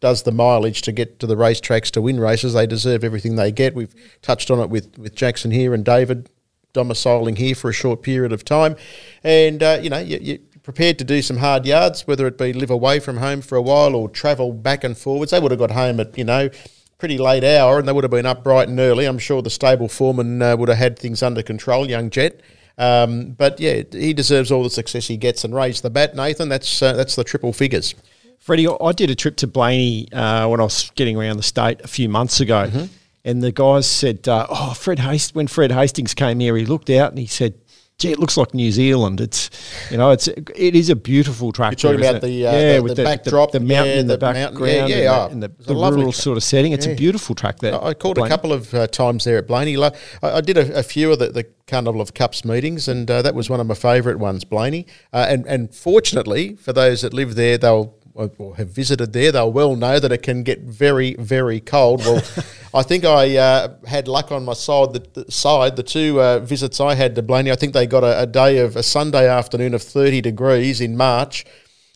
[0.00, 3.52] does the mileage to get to the racetracks to win races, they deserve everything they
[3.52, 3.74] get.
[3.74, 6.28] We've touched on it with with Jackson here and David
[6.72, 8.76] domiciling here for a short period of time,
[9.22, 10.38] and uh, you know you, you
[10.70, 13.62] prepared to do some hard yards, whether it be live away from home for a
[13.62, 15.32] while or travel back and forwards.
[15.32, 16.48] They would have got home at, you know,
[16.96, 19.04] pretty late hour and they would have been up bright and early.
[19.04, 22.40] I'm sure the stable foreman uh, would have had things under control, young Jet.
[22.78, 26.48] Um, but yeah, he deserves all the success he gets and raise the bat, Nathan.
[26.48, 27.96] That's uh, that's the triple figures.
[28.38, 31.80] Freddie, I did a trip to Blayney uh, when I was getting around the state
[31.82, 32.84] a few months ago, mm-hmm.
[33.24, 36.88] and the guys said, uh, "Oh, Fred Hastings." when Fred Hastings came here, he looked
[36.90, 37.54] out and he said,
[38.00, 39.20] gee, it looks like New Zealand.
[39.20, 39.50] It's
[39.90, 41.72] you know, it's it is a beautiful track.
[41.72, 44.00] You're talking about the uh, yeah, the, with the, the backdrop, the, the, mountain yeah,
[44.00, 46.72] in the, background, yeah, yeah, and the, the, rural sort of setting.
[46.72, 46.92] It's yeah.
[46.92, 47.74] a beautiful track there.
[47.80, 48.26] I called Blayney.
[48.26, 49.76] a couple of uh, times there at Blayney.
[49.80, 53.22] I, I did a, a, few of the, the Carnival of Cups meetings, and uh,
[53.22, 54.86] that was one of my favourite ones, Blayney.
[55.12, 59.52] Uh, and and fortunately for those that live there, they'll or have visited there, they'll
[59.52, 62.00] well know that it can get very, very cold.
[62.00, 62.22] Well,
[62.72, 64.92] I think I uh, had luck on my side.
[64.92, 68.04] The, the side, the two uh, visits I had to Blayney, I think they got
[68.04, 71.44] a, a day of a Sunday afternoon of 30 degrees in March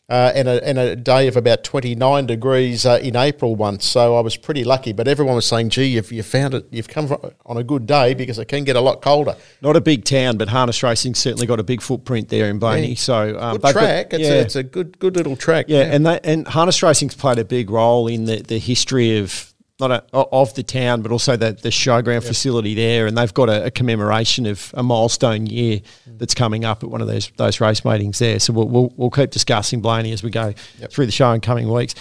[0.07, 3.85] uh, and, a, and a day of about 29 degrees uh, in April once.
[3.85, 4.93] So I was pretty lucky.
[4.93, 8.13] But everyone was saying, gee, you've, you found it, you've come on a good day
[8.13, 9.35] because it can get a lot colder.
[9.61, 12.89] Not a big town, but harness racing certainly got a big footprint there in Blayney.
[12.89, 12.95] Yeah.
[12.95, 14.09] So um, good track.
[14.11, 14.35] Got, it's, yeah.
[14.35, 15.65] a, it's a good good little track.
[15.69, 15.95] Yeah, yeah.
[15.95, 19.91] and they, and harness racing's played a big role in the, the history of not
[19.91, 23.07] a, of the town, but also the, the showground facility there.
[23.07, 27.01] And they've got a, a, commemoration of a milestone year that's coming up at one
[27.01, 28.39] of those those race meetings there.
[28.39, 30.91] So we'll, we'll, we'll keep discussing Blayney as we go yep.
[30.91, 31.93] through the show in coming weeks.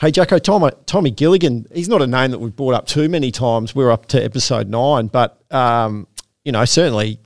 [0.00, 3.30] Hey, Jacko, Tommy, Tommy Gilligan, he's not a name that we've brought up too many
[3.30, 3.74] times.
[3.74, 6.06] We're up to episode nine, but, um,
[6.44, 7.18] you know, certainly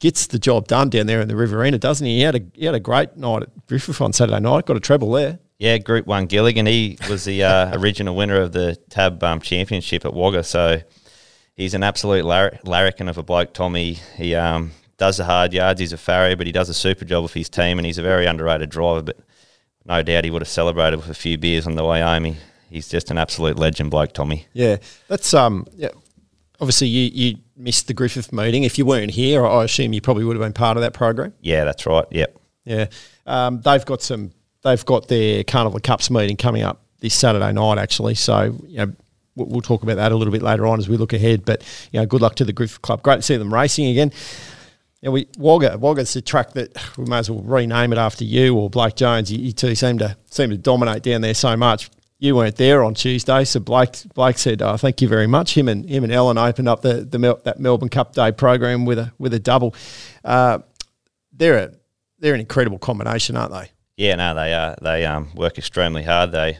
[0.00, 2.16] gets the job done down there in the Riverina, doesn't he?
[2.16, 4.80] He had a, he had a great night at Griffith on Saturday night, got a
[4.80, 5.38] treble there.
[5.58, 6.66] Yeah, Group One Gilligan.
[6.66, 10.44] He was the uh, original winner of the Tab um, Championship at Wagga.
[10.44, 10.82] So
[11.54, 13.54] he's an absolute lar- larrikin of a bloke.
[13.54, 13.94] Tommy.
[14.16, 15.80] He um, does the hard yards.
[15.80, 18.02] He's a farrier, but he does a super job with his team, and he's a
[18.02, 19.02] very underrated driver.
[19.02, 19.18] But
[19.86, 22.24] no doubt he would have celebrated with a few beers on the way home.
[22.24, 22.36] He,
[22.68, 24.12] he's just an absolute legend, bloke.
[24.12, 24.46] Tommy.
[24.52, 24.76] Yeah,
[25.08, 25.66] that's um.
[25.74, 25.90] Yeah,
[26.60, 28.64] obviously you you missed the Griffith meeting.
[28.64, 31.32] If you weren't here, I assume you probably would have been part of that program.
[31.40, 32.04] Yeah, that's right.
[32.10, 32.38] Yep.
[32.64, 32.86] Yeah,
[33.26, 34.32] um, they've got some
[34.66, 38.14] they've got their Carnival Cups meeting coming up this Saturday night, actually.
[38.14, 38.92] So, you know,
[39.36, 41.44] we'll talk about that a little bit later on as we look ahead.
[41.44, 43.02] But, you know, good luck to the Griffith Club.
[43.02, 44.12] Great to see them racing again.
[45.02, 48.56] And we, Wagga, Wagga's the track that we may as well rename it after you
[48.56, 49.30] or Blake Jones.
[49.30, 51.90] You, you two seem to seem to dominate down there so much.
[52.18, 55.68] You weren't there on Tuesday, so Blake Blake said, oh, "Thank you very much." Him
[55.68, 58.98] and him and Ellen opened up the, the Mel, that Melbourne Cup Day program with
[58.98, 59.74] a with a double.
[60.24, 60.60] Uh,
[61.30, 61.72] they're a
[62.18, 63.70] they're an incredible combination, aren't they?
[63.96, 64.76] Yeah, no, they are.
[64.80, 66.32] They um, work extremely hard.
[66.32, 66.58] They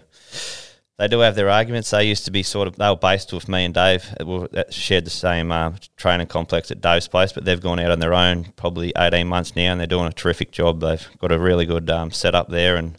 [0.99, 1.91] they do have their arguments.
[1.91, 4.15] They used to be sort of they were based with me and Dave.
[4.53, 7.99] That shared the same uh, training complex at Dave's place, but they've gone out on
[7.99, 10.81] their own probably eighteen months now, and they're doing a terrific job.
[10.81, 12.97] They've got a really good um, setup there, and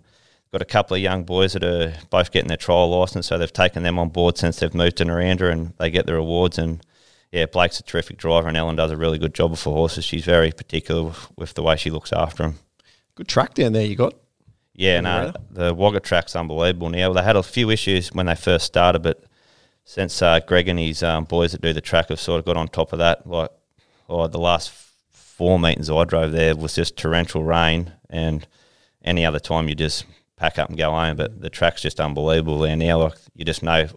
[0.52, 3.26] got a couple of young boys that are both getting their trial license.
[3.28, 6.17] So they've taken them on board since they've moved to Narrandera, and they get their
[6.17, 6.60] awards.
[6.60, 6.86] And
[7.32, 10.06] yeah, Blake's a terrific driver, and Ellen does a really good job for horses.
[10.06, 12.60] She's very particular with the way she looks after them.
[13.15, 14.13] Good track down there you got.
[14.78, 17.12] Yeah, no, the Wagga track's unbelievable now.
[17.12, 19.24] They had a few issues when they first started, but
[19.86, 22.58] since uh, Greg and his um, boys that do the track have sort of got
[22.58, 23.50] on top of that, like
[24.08, 24.72] oh, the last
[25.10, 28.48] four meetings I drove there was just torrential rain, and
[29.04, 31.18] any other time you just pack up and go home.
[31.18, 33.00] But the track's just unbelievable there now.
[33.00, 33.88] Like you just know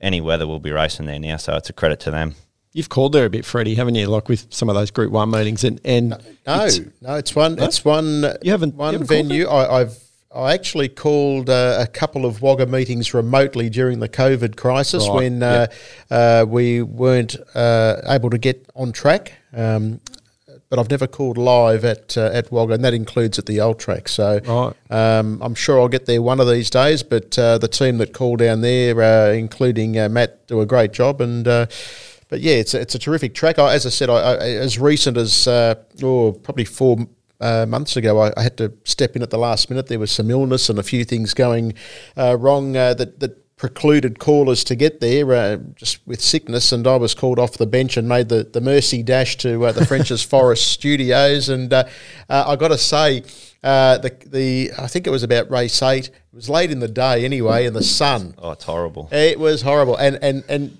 [0.00, 2.36] any weather will be racing there now, so it's a credit to them.
[2.72, 4.06] You've called there a bit, Freddie, haven't you?
[4.06, 6.10] Like with some of those Group One meetings, and and
[6.46, 7.64] no, it's, no, it's one, no?
[7.64, 8.24] it's one.
[8.42, 9.46] You haven't one you haven't venue.
[9.46, 14.56] I, I've I actually called uh, a couple of Wagga meetings remotely during the COVID
[14.56, 15.14] crisis right.
[15.14, 15.66] when uh,
[16.10, 19.32] uh, we weren't uh, able to get on track.
[19.54, 20.00] Um,
[20.68, 23.78] but I've never called live at uh, at Wagga, and that includes at the old
[23.78, 24.08] track.
[24.08, 24.92] So right.
[24.92, 27.04] um, I'm sure I'll get there one of these days.
[27.04, 31.20] But uh, the team that called down there, including Matt, do a great job.
[31.20, 33.60] And but yeah, it's a, it's a terrific track.
[33.60, 37.06] I, as I said, I, I, as recent as oh, probably four
[37.40, 39.88] uh, months ago, I, I, had to step in at the last minute.
[39.88, 41.74] There was some illness and a few things going
[42.16, 46.86] uh, wrong uh, that that precluded callers to get there uh, just with sickness, and
[46.86, 49.86] I was called off the bench and made the, the mercy dash to uh, the
[49.86, 51.48] French's Forest Studios.
[51.48, 51.84] And uh,
[52.28, 53.20] I got to say,
[53.62, 56.08] the the I think it was about race eight.
[56.08, 58.34] It was late in the day anyway, in the sun.
[58.38, 59.08] Oh, it's horrible.
[59.12, 60.78] It was horrible, and and and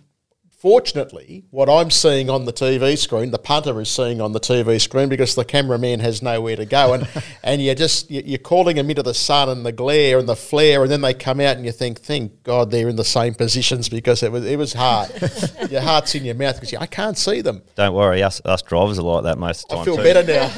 [0.67, 4.81] Fortunately, what I'm seeing on the TV screen, the punter is seeing on the TV
[4.81, 7.07] screen because the cameraman has nowhere to go, and
[7.45, 10.83] and you're just you're calling them into the sun and the glare and the flare,
[10.83, 13.89] and then they come out and you think, thank God they're in the same positions
[13.89, 15.09] because it was it was hard.
[15.71, 17.63] your heart's in your mouth because I can't see them.
[17.77, 19.83] Don't worry, us us drivers are like that most of the time.
[19.83, 20.03] I feel too.
[20.03, 20.53] better now.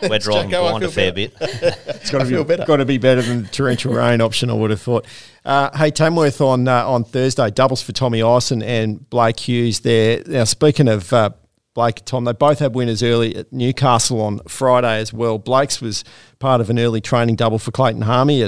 [0.00, 1.36] we're, we're driving Jacko, blind a fair bit.
[1.40, 4.48] it's got to be got to be better than the torrential rain option.
[4.48, 5.04] I would have thought.
[5.44, 10.22] Uh, hey, Tamworth on uh, on Thursday, doubles for Tommy Ison and Blake Hughes there.
[10.26, 11.30] Now, speaking of uh,
[11.74, 15.38] Blake and Tom, they both had winners early at Newcastle on Friday as well.
[15.38, 16.04] Blake's was
[16.38, 18.42] part of an early training double for Clayton Harmey.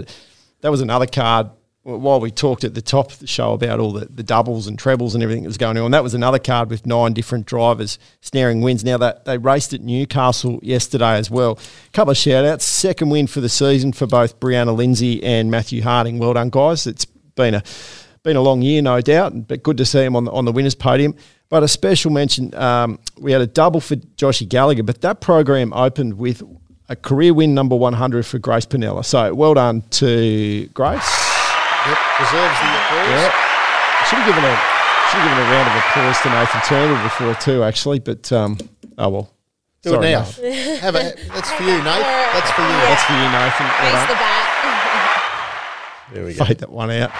[0.60, 1.50] That was another card
[1.84, 4.78] while we talked at the top of the show about all the, the doubles and
[4.78, 7.98] trebles and everything that was going on, that was another card with nine different drivers
[8.22, 8.82] snaring wins.
[8.82, 11.58] Now that they raced at Newcastle yesterday as well.
[11.86, 12.64] A couple of shout outs.
[12.64, 16.18] Second win for the season for both Brianna Lindsay and Matthew Harding.
[16.18, 16.86] Well done, guys.
[16.86, 17.62] It's been a
[18.24, 20.52] been a long year, no doubt, but good to see him on the, on the
[20.52, 21.14] winners' podium.
[21.50, 25.72] But a special mention, um, we had a double for Joshy Gallagher, but that program
[25.74, 26.42] opened with
[26.88, 29.04] a career win number 100 for Grace Panella.
[29.04, 31.04] So well done to Grace.
[31.86, 33.08] Yep, deserves the applause.
[33.12, 33.30] Yeah.
[34.08, 34.56] Should have given a
[35.12, 37.98] should have given a round of applause to Nathan Turner before too, actually.
[38.00, 38.58] But um,
[38.98, 39.30] oh well.
[39.82, 40.22] Do Sorry, it now.
[40.80, 41.84] Have a, that's for you, Nate.
[41.84, 42.68] That's for you.
[42.68, 42.88] Yeah.
[42.88, 43.66] That's for you, Nathan.
[43.66, 44.08] Well Raise done.
[44.08, 44.50] the bat.
[46.14, 46.44] There we go.
[46.44, 47.10] fade that one out.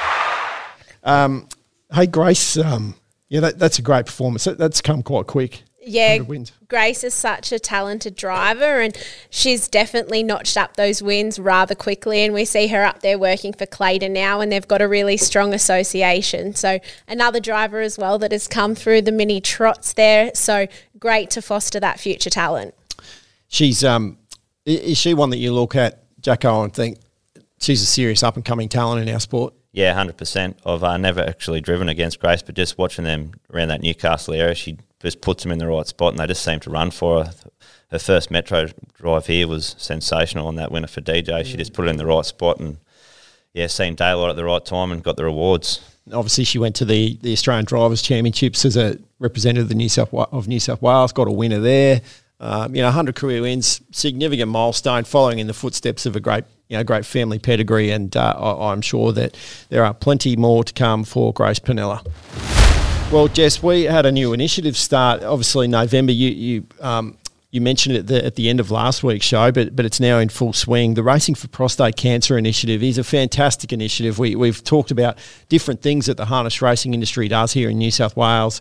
[1.05, 1.49] Um,
[1.93, 2.57] hey, Grace.
[2.57, 2.95] Um,
[3.29, 4.45] yeah, that, that's a great performance.
[4.45, 5.63] That, that's come quite quick.
[5.87, 6.51] Yeah, 100.
[6.69, 8.97] Grace is such a talented driver, and
[9.29, 12.23] she's definitely notched up those wins rather quickly.
[12.23, 15.17] And we see her up there working for Clayton now, and they've got a really
[15.17, 16.55] strong association.
[16.55, 20.31] So another driver as well that has come through the mini trots there.
[20.35, 22.75] So great to foster that future talent.
[23.49, 24.19] She's um,
[24.65, 26.99] is she one that you look at, Jacko, and think
[27.59, 29.55] she's a serious up and coming talent in our sport?
[29.75, 30.57] Yeah, hundred percent.
[30.65, 34.55] I've uh, never actually driven against Grace, but just watching them around that Newcastle area,
[34.55, 37.25] she just puts them in the right spot, and they just seem to run for
[37.25, 37.35] her.
[37.91, 41.87] Her first Metro drive here was sensational, and that winner for DJ, she just put
[41.87, 42.79] it in the right spot, and
[43.53, 45.81] yeah, seen daylight at the right time and got the rewards.
[46.13, 49.89] Obviously, she went to the, the Australian Drivers' Championships as a representative of the New
[49.89, 51.13] South of New South Wales.
[51.13, 52.01] Got a winner there.
[52.39, 56.45] Um, you know, 100 career wins, significant milestone, following in the footsteps of a great,
[56.69, 57.91] you know, great family pedigree.
[57.91, 59.37] And uh, I, I'm sure that
[59.69, 62.05] there are plenty more to come for Grace Panella.
[63.13, 65.23] Well, Jess, we had a new initiative start.
[65.23, 66.13] Obviously, November.
[66.13, 67.17] You you um,
[67.51, 70.01] you mentioned it at the, at the end of last week's show, but but it's
[70.01, 70.95] now in full swing.
[70.95, 74.19] The Racing for Prostate Cancer initiative is a fantastic initiative.
[74.19, 77.93] We we've talked about different things that the harness racing industry does here in New
[77.93, 78.61] South Wales.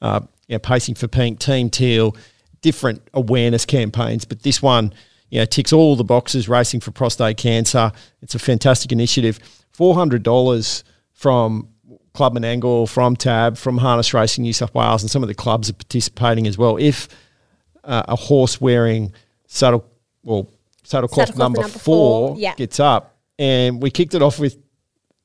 [0.00, 2.16] Uh, you know, pacing for pink, Team Teal,
[2.62, 4.92] different awareness campaigns, but this one.
[5.32, 6.46] You know, ticks all the boxes.
[6.46, 7.90] Racing for prostate cancer.
[8.20, 9.40] It's a fantastic initiative.
[9.70, 11.68] Four hundred dollars from
[12.12, 15.70] Club Menangle, from Tab, from Harness Racing New South Wales, and some of the clubs
[15.70, 16.76] are participating as well.
[16.76, 17.08] If
[17.82, 19.14] uh, a horse wearing
[19.46, 19.86] saddle,
[20.22, 20.50] well,
[20.84, 22.54] saddlecloth Saddlecloth number, number four, four, yeah.
[22.54, 24.58] gets up, and we kicked it off with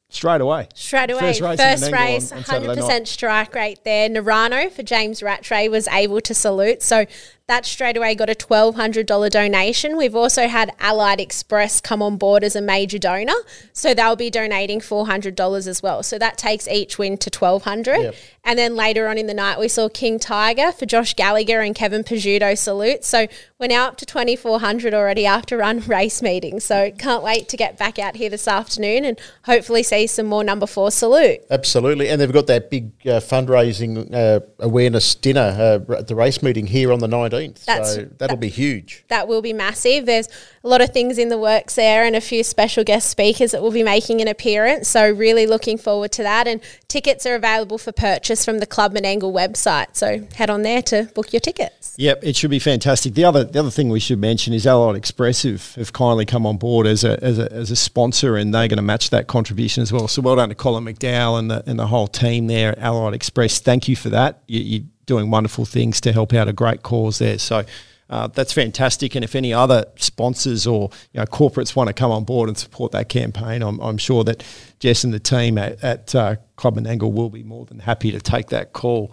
[0.08, 0.70] straight away.
[0.74, 4.08] Straight away, First first race race, in Menangle on- on 100% strike rate there.
[4.08, 6.82] Narano for James Rattray was able to salute.
[6.82, 7.06] So
[7.48, 9.96] that straight away got a $1,200 donation.
[9.96, 13.36] We've also had Allied Express come on board as a major donor.
[13.72, 16.04] So they'll be donating $400 as well.
[16.04, 18.16] So that takes each win to 1200 Yep.
[18.48, 21.76] And then later on in the night, we saw King Tiger for Josh Gallagher and
[21.76, 23.04] Kevin Pizzuto salute.
[23.04, 23.28] So
[23.60, 26.62] we're now up to 2400 already after run race meeting.
[26.62, 30.46] So can't wait to get back out here this afternoon and hopefully see some more
[30.46, 31.42] number four salute.
[31.52, 36.42] Absolutely, and they've got that big uh, fundraising uh, awareness dinner uh, at the race
[36.42, 37.08] meeting here on the
[37.40, 37.66] nineteenth.
[37.66, 39.04] That's- So that'll be huge.
[39.10, 40.06] that will be massive.
[40.06, 40.28] There's
[40.64, 43.62] a lot of things in the works there and a few special guest speakers that
[43.62, 44.88] will be making an appearance.
[44.90, 46.48] So really looking forward to that.
[46.48, 49.96] And tickets are available for purchase from the Club Menangle website.
[49.96, 51.94] So head on there to book your tickets.
[51.98, 53.14] Yep, it should be fantastic.
[53.16, 56.46] The other the other thing we should mention is Allied Express have, have kindly come
[56.46, 59.28] on board as a, as a as a sponsor, and they're going to match that
[59.28, 60.08] contribution as well.
[60.08, 63.14] So well done to Colin McDowell and the and the whole team there at Allied
[63.14, 63.60] Express.
[63.60, 64.42] Thank you for that.
[64.48, 67.40] You, you're doing wonderful things to help out a great cause there.
[67.40, 67.66] So.
[68.10, 72.10] Uh, that's fantastic, and if any other sponsors or you know corporates want to come
[72.10, 74.46] on board and support that campaign, I'm, I'm sure that
[74.80, 78.48] Jess and the team at, at uh, Angle will be more than happy to take
[78.48, 79.12] that call.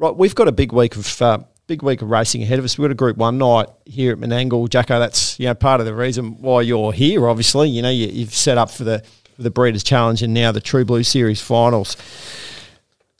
[0.00, 2.76] Right, we've got a big week of uh, big week of racing ahead of us.
[2.76, 4.98] We've got a Group One night here at Menangle, Jacko.
[4.98, 7.28] That's you know part of the reason why you're here.
[7.28, 9.04] Obviously, you know you, you've set up for the
[9.36, 11.96] for the Breeders' Challenge and now the True Blue Series finals.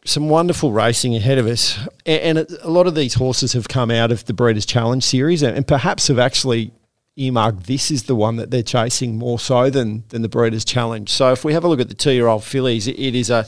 [0.06, 4.12] Some wonderful racing ahead of us, and a lot of these horses have come out
[4.12, 6.70] of the Breeders' Challenge series, and perhaps have actually
[7.16, 11.10] earmarked this is the one that they're chasing more so than than the Breeders' Challenge.
[11.10, 13.46] So if we have a look at the two-year-old fillies, it, it is a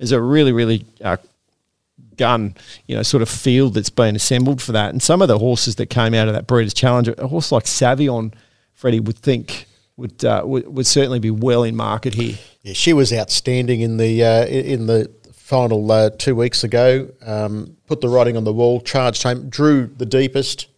[0.00, 1.18] is a really really uh,
[2.16, 2.56] gun,
[2.88, 4.90] you know, sort of field that's been assembled for that.
[4.90, 7.64] And some of the horses that came out of that Breeders' Challenge, a horse like
[7.64, 8.34] Savion,
[8.74, 12.36] Freddie would think would, uh, would would certainly be well in market here.
[12.62, 15.08] Yeah, she was outstanding in the uh, in the
[15.50, 17.10] final uh, two weeks ago.
[17.26, 20.68] Um, put the writing on the wall, charged home, drew the deepest.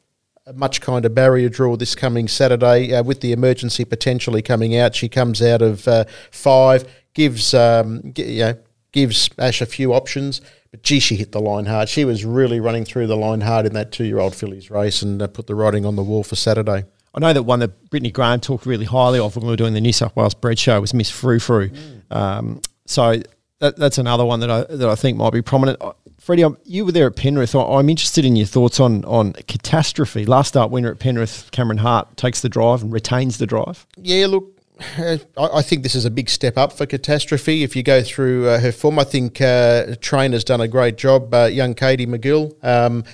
[0.55, 4.95] Much kinder barrier draw this coming Saturday uh, with the emergency potentially coming out.
[4.95, 8.55] She comes out of uh, five, gives um, gi- you know,
[8.93, 11.91] gives Ash a few options, but gee, she hit the line hard.
[11.91, 15.27] She was really running through the line hard in that two-year-old fillies race and uh,
[15.27, 16.85] put the writing on the wall for Saturday.
[17.15, 19.75] I know that one that Brittany Graham talked really highly of when we were doing
[19.75, 21.71] the New South Wales Bread Show was Miss Frou Frou.
[22.11, 23.21] Um, so
[23.63, 25.81] that, that's another one that I that I think might be prominent.
[25.81, 27.55] Uh, Freddie, um, you were there at Penrith.
[27.55, 30.27] I- I'm interested in your thoughts on on catastrophe.
[30.27, 33.87] Last start winner at Penrith, Cameron Hart takes the drive and retains the drive.
[33.97, 34.61] Yeah, look,
[34.99, 37.63] uh, I, think this is a big step up for Catastrophe.
[37.63, 41.33] If you go through uh, her form, I think uh, Trainer's done a great job.
[41.33, 42.53] Uh, young Katie McGill.
[42.65, 43.05] Um,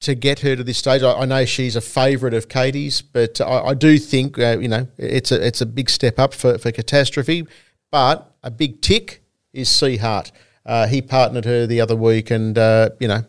[0.00, 3.40] to get her to this stage, I, I know she's a favourite of Katie's, but
[3.40, 6.56] I, I do think uh, you know it's a it's a big step up for,
[6.58, 7.46] for Catastrophe.
[7.90, 9.21] But a big tick
[9.52, 10.32] is Sea Heart.
[10.64, 13.24] Uh, he partnered her the other week, and uh, you know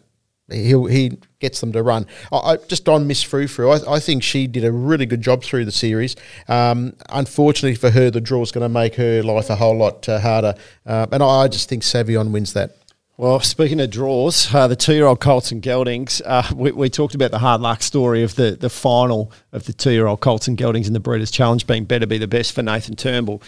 [0.51, 2.05] he he gets them to run.
[2.31, 5.21] I, I, just on Miss Frou Frou, I, I, think she did a really good
[5.21, 6.15] job through the series.
[6.47, 10.07] Um, unfortunately for her, the draw is going to make her life a whole lot
[10.07, 10.55] uh, harder,
[10.86, 12.77] uh, and I, just think Savion wins that.
[13.15, 17.29] Well, speaking of draws, uh, the two-year-old Colts and Geldings, uh, we, we, talked about
[17.29, 20.93] the hard luck story of the, the final of the two-year-old Colts and Geldings in
[20.93, 23.39] the Breeders' Challenge being better be the best for Nathan Turnbull.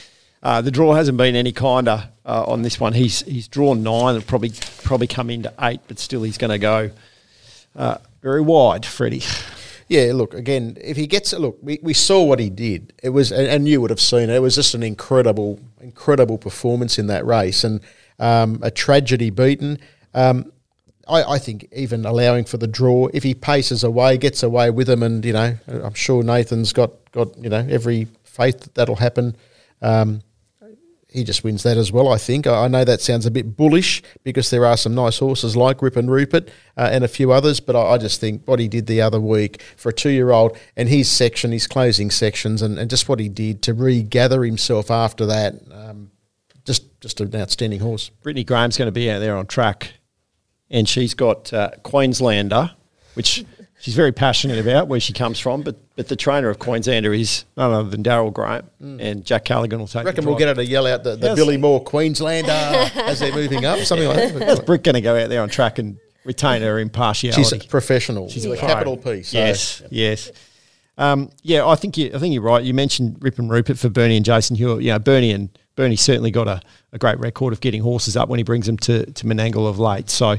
[0.45, 2.93] Uh, the draw hasn't been any kinder uh, on this one.
[2.93, 4.15] He's he's drawn nine.
[4.15, 4.51] It'll probably
[4.83, 6.91] probably come into eight, but still he's going to go
[7.75, 9.23] uh, very wide, Freddie.
[9.87, 10.77] Yeah, look again.
[10.81, 12.93] If he gets it, look, we, we saw what he did.
[13.03, 14.35] It was, and you would have seen it.
[14.35, 17.81] It was just an incredible, incredible performance in that race, and
[18.17, 19.79] um, a tragedy beaten.
[20.15, 20.51] Um,
[21.07, 24.89] I, I, think even allowing for the draw, if he paces away, gets away with
[24.89, 28.95] him, and you know, I'm sure Nathan's got got you know every faith that that'll
[28.95, 29.35] happen.
[29.83, 30.21] Um,
[31.15, 32.45] he just wins that as well, I think.
[32.45, 35.95] I, know that sounds a bit bullish because there are some nice horses like Rip
[35.95, 38.87] and Rupert uh, and a few others, but I, I, just think what he did
[38.87, 42.77] the other week for a two year old and his section, his closing sections, and,
[42.77, 46.11] and just what he did to regather himself after that, um,
[46.65, 48.09] just, just an outstanding horse.
[48.21, 49.93] Brittany Graham's going to be out there on track,
[50.69, 52.71] and she's got uh, Queenslander,
[53.13, 53.45] which
[53.85, 57.45] she's very passionate about where she comes from, but but the trainer of Queenslander is
[57.55, 58.99] none other than Daryl Graham, mm.
[58.99, 60.01] and Jack Callaghan will take.
[60.01, 61.35] I reckon we'll get her to yell out the, the yes.
[61.35, 62.49] Billy Moore Queenslander
[62.95, 64.49] as they're moving up, something like that.
[64.49, 67.43] Is Brit going to go out there on track and retain her impartiality?
[67.43, 68.27] She's a professional.
[68.27, 69.29] She's a capital piece.
[69.29, 69.37] So.
[69.37, 70.31] Yes, yes.
[70.97, 72.63] Um, yeah, I think you, I think you're right.
[72.63, 74.81] You mentioned Rip and Rupert for Bernie and Jason Hewitt.
[74.81, 78.29] You know, Bernie and Bernie certainly got a, a great record of getting horses up
[78.29, 80.09] when he brings them to to Menangle of late.
[80.09, 80.37] So,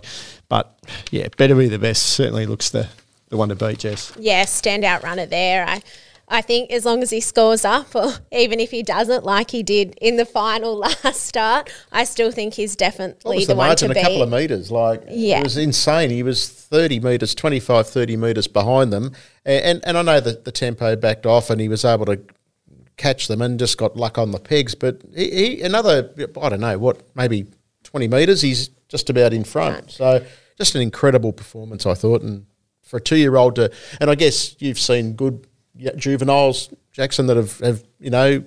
[0.48, 0.78] but
[1.10, 2.02] yeah, better be the best.
[2.02, 2.88] Certainly looks the
[3.28, 4.12] the one to beat, Jess.
[4.18, 5.66] Yeah, standout runner there.
[5.66, 5.82] I,
[6.28, 9.62] I think as long as he scores up, or even if he doesn't, like he
[9.62, 13.86] did in the final last start, I still think he's definitely the, the one to
[13.86, 13.98] a beat.
[13.98, 15.38] A couple of metres, like yeah.
[15.38, 16.10] it was insane.
[16.10, 19.12] He was 30 metres, 25, 30 metres behind them,
[19.44, 22.20] and, and, and I know that the tempo backed off, and he was able to
[22.96, 24.74] catch them and just got luck on the pegs.
[24.74, 26.10] But he, he another,
[26.40, 27.46] I don't know what, maybe
[27.84, 29.76] 20 metres, he's just about in front.
[29.76, 29.90] Right.
[29.90, 32.46] So just an incredible performance, I thought, and
[32.86, 33.70] for a two year old to,
[34.00, 35.46] and I guess you've seen good
[35.96, 38.42] juveniles, Jackson, that have, have, you know,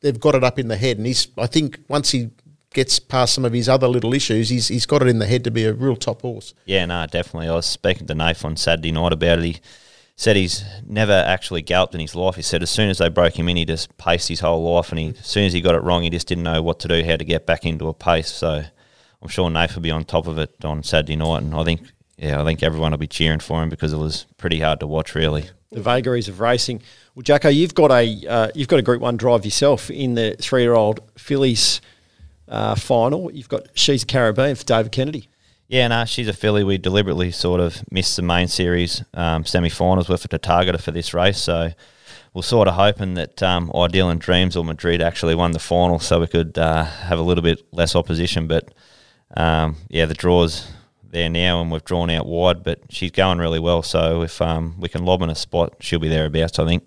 [0.00, 0.98] they've got it up in the head.
[0.98, 2.30] And he's, I think, once he
[2.72, 5.44] gets past some of his other little issues, he's, he's got it in the head
[5.44, 6.54] to be a real top horse.
[6.66, 7.48] Yeah, no, definitely.
[7.48, 9.44] I was speaking to Nath on Saturday night about it.
[9.44, 9.60] He
[10.16, 12.36] said he's never actually galloped in his life.
[12.36, 14.90] He said as soon as they broke him in, he just paced his whole life.
[14.90, 16.88] And he, as soon as he got it wrong, he just didn't know what to
[16.88, 18.30] do, how to get back into a pace.
[18.30, 18.62] So
[19.22, 21.42] I'm sure Nath will be on top of it on Saturday night.
[21.42, 21.80] And I think
[22.24, 24.86] yeah, I think everyone will be cheering for him because it was pretty hard to
[24.86, 25.50] watch, really.
[25.70, 26.80] The vagaries of racing.
[27.14, 30.36] Well, Jacko, you've got a uh, you've got a Group One drive yourself in the
[30.40, 31.82] three year old fillies
[32.48, 33.30] uh, final.
[33.30, 35.28] You've got she's a Caribbean for David Kennedy.
[35.68, 36.64] Yeah, no, she's a filly.
[36.64, 40.80] We deliberately sort of missed the main series um, semi-finals with her to target her
[40.80, 41.38] for this race.
[41.38, 41.72] So
[42.32, 45.98] we're sort of hoping that um, Ideal in Dreams or Madrid actually won the final,
[45.98, 48.46] so we could uh, have a little bit less opposition.
[48.46, 48.72] But
[49.36, 50.70] um, yeah, the draws
[51.14, 52.62] there now, and we've drawn out wide.
[52.62, 55.98] But she's going really well, so if um, we can lob in a spot, she'll
[56.00, 56.58] be thereabouts.
[56.58, 56.84] I think.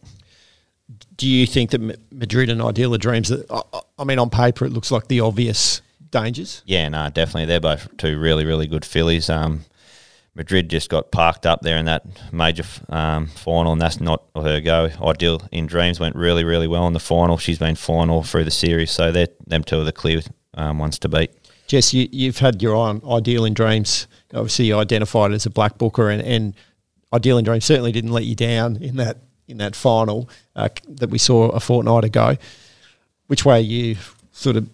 [1.15, 3.29] Do you think that Madrid and Ideal in Dreams?
[3.29, 3.65] That
[3.97, 6.61] I mean, on paper, it looks like the obvious dangers.
[6.65, 7.45] Yeah, no, definitely.
[7.45, 9.29] They're both two really, really good fillies.
[9.29, 9.65] Um,
[10.37, 14.61] Madrid just got parked up there in that major um, final, and that's not her
[14.61, 14.91] go.
[15.01, 17.39] Ideal in Dreams went really, really well in the final.
[17.39, 20.21] She's been final through the series, so they're them two are the clear
[20.53, 21.31] um, ones to beat.
[21.67, 24.07] Jess, you, have had your Ideal in Dreams.
[24.33, 26.53] Obviously, you identified as a black booker, and, and
[27.13, 31.09] Ideal in Dreams certainly didn't let you down in that in that final uh, that
[31.09, 32.35] we saw a fortnight ago.
[33.27, 33.95] Which way are you
[34.31, 34.69] sort of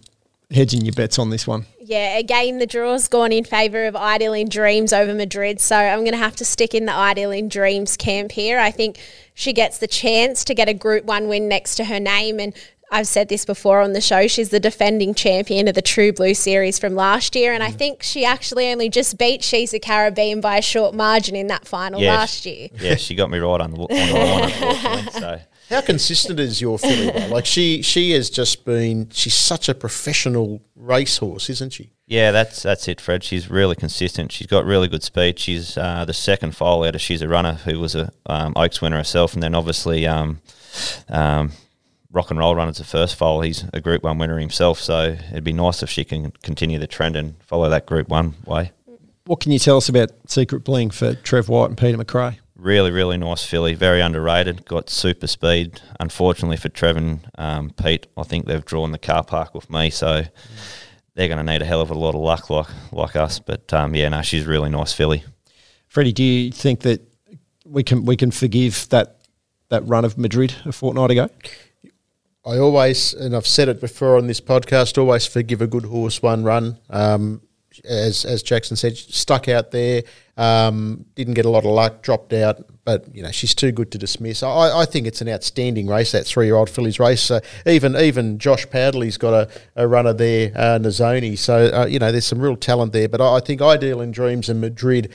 [0.50, 1.66] hedging your bets on this one?
[1.80, 5.60] Yeah, again, the draw's gone in favour of Ideal in Dreams over Madrid.
[5.60, 8.58] So I'm going to have to stick in the Ideal in Dreams camp here.
[8.58, 8.98] I think
[9.34, 12.40] she gets the chance to get a Group 1 win next to her name.
[12.40, 12.54] And
[12.94, 14.28] I've said this before on the show.
[14.28, 17.74] She's the defending champion of the True Blue series from last year, and I mm.
[17.74, 21.66] think she actually only just beat She's a Caribbean by a short margin in that
[21.66, 22.68] final yeah, last year.
[22.80, 25.08] Yeah, she got me right on the, on the line.
[25.12, 25.40] So.
[25.70, 27.10] How consistent is your filly?
[27.28, 29.08] Like she, she has just been.
[29.10, 31.90] She's such a professional racehorse, isn't she?
[32.06, 33.24] Yeah, that's that's it, Fred.
[33.24, 34.30] She's really consistent.
[34.30, 35.38] She's got really good speed.
[35.40, 38.80] She's uh, the second foal out of She's a Runner, who was a um, Oaks
[38.80, 40.40] winner herself, and then obviously um,
[41.08, 41.52] um,
[42.14, 43.42] rock and roll runners the first foal.
[43.42, 46.86] He's a Group One winner himself, so it'd be nice if she can continue the
[46.86, 48.72] trend and follow that Group One way.
[49.26, 52.38] What can you tell us about Secret Bling for Trev White and Peter McRae?
[52.56, 53.74] really, really nice filly.
[53.74, 54.64] Very underrated.
[54.64, 55.80] Got super speed.
[56.00, 60.22] Unfortunately for Trevin um, Pete, I think they've drawn the car park with me, so
[61.14, 63.38] they're going to need a hell of a lot of luck, like like us.
[63.38, 65.24] But um, yeah, no, she's a really nice filly.
[65.88, 67.02] Freddie, do you think that
[67.64, 69.20] we can we can forgive that
[69.68, 71.28] that run of Madrid a fortnight ago?
[72.46, 76.20] I always, and I've said it before on this podcast, always forgive a good horse
[76.20, 76.78] one run.
[76.90, 77.40] Um,
[77.84, 80.02] as as Jackson said, stuck out there,
[80.36, 82.64] um, didn't get a lot of luck, dropped out.
[82.84, 84.42] But you know she's too good to dismiss.
[84.42, 87.30] I, I think it's an outstanding race, that three-year-old fillies race.
[87.30, 91.38] Uh, even even Josh Powderly's got a, a runner there, uh, Nazoni.
[91.38, 93.08] So uh, you know there's some real talent there.
[93.08, 95.12] But I, I think Ideal in Dreams and Madrid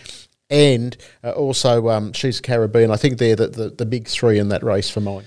[0.50, 2.92] and uh, also um, she's Caribbean.
[2.92, 5.26] I think they're the, the, the, big three in that race for mine.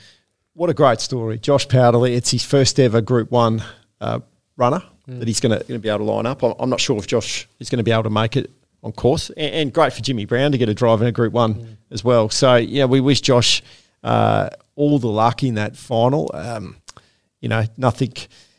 [0.54, 1.38] What a great story.
[1.38, 3.62] Josh Powderly, it's his first ever Group 1
[4.02, 4.20] uh,
[4.58, 5.18] runner mm.
[5.18, 6.42] that he's going to be able to line up.
[6.42, 8.50] I'm, I'm, not sure if Josh is going to be able to make it
[8.82, 9.30] on course.
[9.30, 11.76] And, and, great for Jimmy Brown to get a drive in a Group 1 mm.
[11.90, 12.28] as well.
[12.28, 13.62] So, yeah, we wish Josh
[14.04, 16.30] uh, all the luck in that final.
[16.34, 16.76] Um,
[17.40, 18.12] you know, nothing,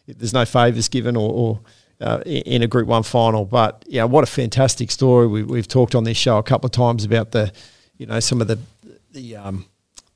[0.08, 1.60] there's no favours given or, or
[2.02, 3.46] uh, in a Group One final.
[3.46, 5.28] But yeah, what a fantastic story.
[5.28, 7.52] We, we've talked on this show a couple of times about the,
[7.98, 8.58] you know, some of the
[9.12, 9.68] the um,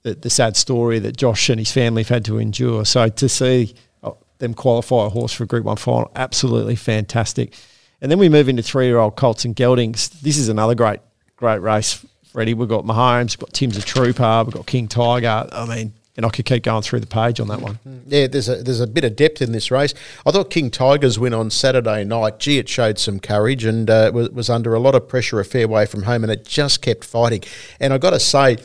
[0.04, 2.86] the, the sad story that Josh and his family have had to endure.
[2.86, 7.54] So to see uh, them qualify a horse for a Group One final, absolutely fantastic.
[8.02, 10.10] And then we move into three-year-old colts and geldings.
[10.22, 11.00] This is another great
[11.36, 12.06] great race.
[12.32, 15.48] Freddie, we've got Mahomes, we've got Tim's a Trooper, we've got King Tiger.
[15.52, 17.80] I mean, and I could keep going through the page on that one.
[17.88, 19.94] Mm, yeah, there's a there's a bit of depth in this race.
[20.26, 22.40] I thought King Tiger's win on Saturday night.
[22.40, 25.46] Gee, it showed some courage and uh, was, was under a lot of pressure a
[25.46, 27.44] fair way from home, and it just kept fighting.
[27.80, 28.58] And I got to say,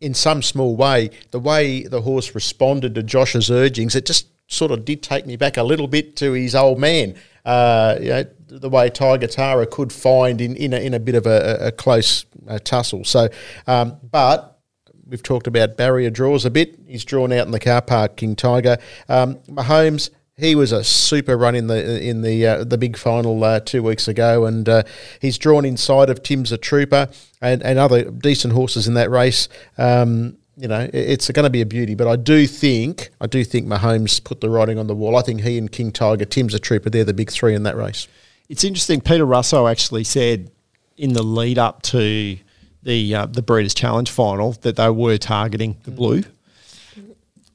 [0.00, 4.70] in some small way, the way the horse responded to Josh's urgings, it just sort
[4.70, 7.14] of did take me back a little bit to his old man.
[7.44, 11.14] Uh, you know, the way Tiger Tara could find in, in, a, in a bit
[11.14, 13.04] of a, a close uh, tussle.
[13.04, 13.28] So,
[13.66, 14.60] um, but
[15.06, 16.78] we've talked about barrier draws a bit.
[16.86, 18.78] He's drawn out in the car park, King Tiger.
[19.08, 23.42] Um, Mahomes, he was a super run in the in the uh, the big final
[23.42, 24.82] uh, two weeks ago, and uh,
[25.20, 27.08] he's drawn inside of Tim's a Trooper
[27.40, 29.48] and, and other decent horses in that race.
[29.78, 33.44] Um, you know, it's going to be a beauty, but I do think I do
[33.44, 35.16] think Mahomes put the writing on the wall.
[35.16, 37.76] I think he and King Tiger, Tim's a Trooper, they're the big three in that
[37.76, 38.06] race.
[38.48, 39.00] It's interesting.
[39.00, 40.50] Peter Russo actually said
[40.96, 42.38] in the lead up to
[42.82, 46.24] the uh, the Breeders' Challenge final that they were targeting the blue.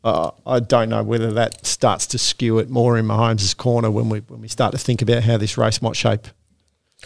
[0.03, 4.09] Uh, I don't know whether that starts to skew it more in Mahomes' corner when
[4.09, 6.27] we when we start to think about how this race might shape.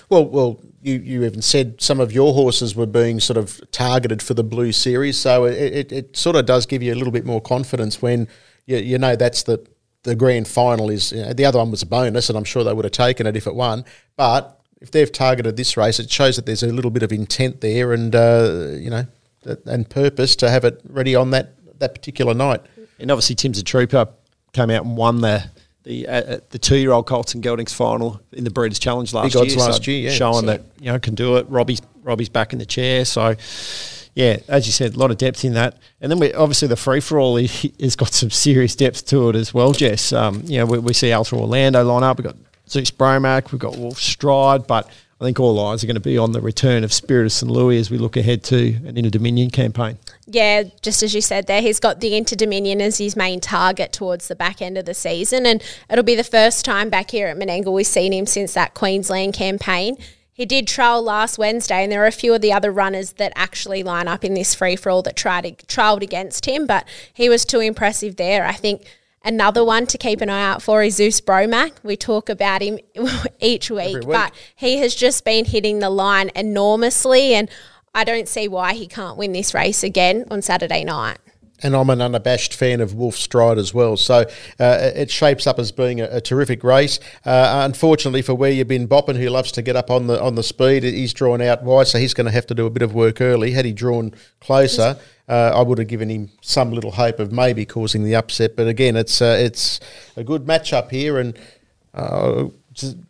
[0.09, 4.21] Well, well, you, you even said some of your horses were being sort of targeted
[4.21, 7.11] for the blue series, so it, it, it sort of does give you a little
[7.13, 8.27] bit more confidence when
[8.65, 9.65] you, you know that's the
[10.03, 11.11] the grand final is.
[11.11, 13.27] You know, the other one was a bonus, and I'm sure they would have taken
[13.27, 13.83] it if it won,
[14.15, 17.61] but if they've targeted this race, it shows that there's a little bit of intent
[17.61, 19.05] there and uh, you know
[19.65, 22.61] and purpose to have it ready on that that particular night.
[22.99, 24.07] And obviously, Tim's a trooper
[24.53, 25.43] came out and won the
[25.83, 29.33] the uh, the two year old Colts and Geldings final in the Breeders' Challenge last
[29.35, 29.57] year.
[29.57, 30.45] last so year, yeah, showing so.
[30.47, 31.47] that you know can do it.
[31.49, 33.35] Robbie's Robbie's back in the chair, so.
[34.17, 36.77] Yeah, as you said, a lot of depth in that, and then we obviously the
[36.77, 40.13] free for all has got some serious depth to it as well, Jess.
[40.13, 42.17] Um, you know, we, we see Alta Orlando line up.
[42.17, 42.37] We've got
[42.69, 44.89] Zeus Bromac, we've got Wolf Stride, but
[45.20, 47.49] I think all eyes are going to be on the return of Spirit of St.
[47.49, 49.97] Louis as we look ahead to an Inter Dominion campaign.
[50.26, 53.93] Yeah, just as you said there, he's got the Inter Dominion as his main target
[53.93, 57.28] towards the back end of the season, and it'll be the first time back here
[57.28, 59.97] at Menangle we've seen him since that Queensland campaign.
[60.34, 63.32] He did trial last Wednesday, and there are a few of the other runners that
[63.38, 67.30] actually line up in this free for all that tried trialled against him, but he
[67.30, 68.45] was too impressive there.
[68.45, 68.86] I think
[69.26, 71.71] Another one to keep an eye out for is Zeus Bromac.
[71.82, 72.78] We talk about him
[73.39, 77.49] each week, week, but he has just been hitting the line enormously, and
[77.95, 81.17] I don't see why he can't win this race again on Saturday night
[81.63, 83.97] and I'm an unabashed fan of Wolf Stride as well.
[83.97, 84.26] So
[84.59, 86.99] uh, it shapes up as being a, a terrific race.
[87.26, 90.36] Uh, unfortunately, for where you've been bopping, who loves to get up on the on
[90.36, 92.84] the speed, he's drawn out wide, so he's going to have to do a bit
[92.84, 93.51] of work early.
[93.51, 94.97] Had he drawn closer,
[95.28, 98.55] uh, I would have given him some little hope of maybe causing the upset.
[98.55, 99.80] But again, it's uh, it's
[100.15, 101.38] a good matchup here, and
[101.93, 102.45] uh,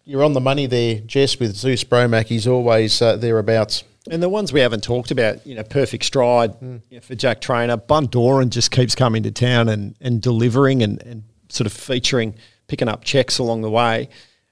[0.06, 2.28] you're on the money there, Jess, with Zeus Bromac.
[2.28, 3.84] He's always uh, thereabouts.
[4.10, 6.82] And the ones we haven't talked about, you know, perfect stride mm.
[6.90, 7.78] you know, for Jack Trainor.
[7.78, 12.36] Bundoran just keeps coming to town and, and delivering and, and sort of featuring,
[12.68, 14.10] picking up checks along the way.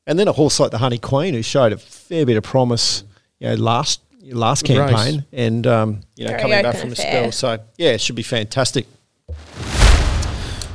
[0.08, 3.04] And then a horse like the Honey Queen, who showed a fair bit of promise,
[3.40, 4.02] you know, last
[4.32, 5.24] last Good campaign, race.
[5.34, 7.32] and um, you know, Very coming back from a spell.
[7.32, 8.86] So yeah, it should be fantastic.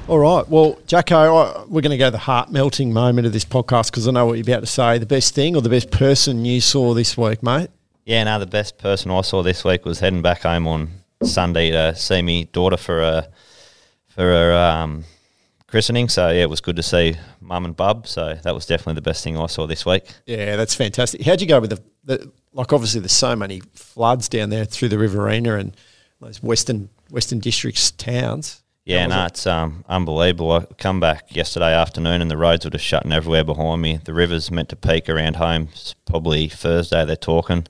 [0.09, 0.49] All right.
[0.49, 4.09] Well, Jacko, we're going to go to the heart melting moment of this podcast because
[4.09, 4.97] I know what you're about to say.
[4.97, 7.69] The best thing or the best person you saw this week, mate?
[8.07, 10.89] Yeah, no, the best person I saw this week was heading back home on
[11.23, 13.29] Sunday to see me daughter for a
[14.09, 15.05] for her um,
[15.67, 16.09] christening.
[16.09, 18.07] So yeah, it was good to see mum and bub.
[18.07, 20.05] So that was definitely the best thing I saw this week.
[20.25, 21.21] Yeah, that's fantastic.
[21.21, 22.73] How'd you go with the, the like?
[22.73, 25.77] Obviously, there's so many floods down there through the Riverina and
[26.21, 28.63] those western western districts towns.
[28.85, 29.33] Yeah, no, it?
[29.33, 30.51] it's um, unbelievable.
[30.53, 33.99] I come back yesterday afternoon and the roads were just shutting everywhere behind me.
[34.03, 37.05] The river's meant to peak around home s- probably Thursday.
[37.05, 37.67] They're talking,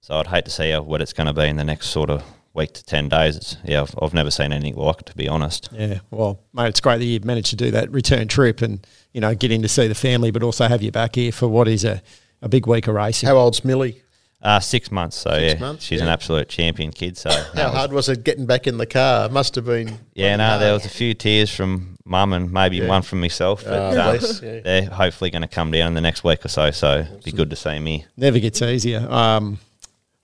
[0.00, 2.08] so I'd hate to see how wet it's going to be in the next sort
[2.08, 2.22] of
[2.54, 3.36] week to ten days.
[3.36, 5.68] It's, yeah, I've, I've never seen anything like it to be honest.
[5.72, 9.20] Yeah, well, mate, it's great that you've managed to do that return trip and you
[9.20, 11.68] know get in to see the family, but also have you back here for what
[11.68, 12.00] is a,
[12.40, 13.28] a big week of racing.
[13.28, 14.02] How old's Millie?
[14.42, 17.16] Uh, six months, so Six yeah, months, she's an absolute champion kid.
[17.16, 19.28] So How hard was it getting back in the car?
[19.30, 19.98] Must have been.
[20.14, 22.86] Yeah, no, there was a few tears from mum and maybe Yeah.
[22.88, 24.60] one from myself, but Ah, um, yeah.
[24.60, 26.70] they're hopefully going to come down in the next week or so.
[26.70, 28.04] So it'd be good to see me.
[28.16, 29.00] Never gets easier.
[29.10, 29.58] Um,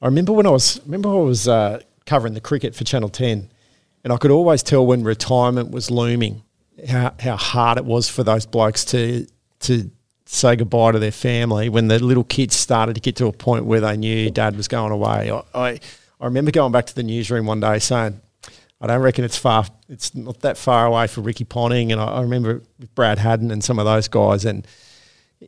[0.01, 3.51] I remember when I was remember I was uh, covering the cricket for Channel Ten,
[4.05, 6.43] and I could always tell when retirement was looming
[6.89, 9.27] how how hard it was for those blokes to
[9.61, 9.91] to
[10.33, 13.65] say goodbye to their family when the little kids started to get to a point
[13.65, 15.31] where they knew dad was going away.
[15.31, 15.81] I I,
[16.21, 18.21] I remember going back to the newsroom one day saying.
[18.81, 19.65] I don't reckon it's far.
[19.89, 22.63] It's not that far away for Ricky Ponting, and I, I remember
[22.97, 24.67] Brad Haddin and some of those guys, and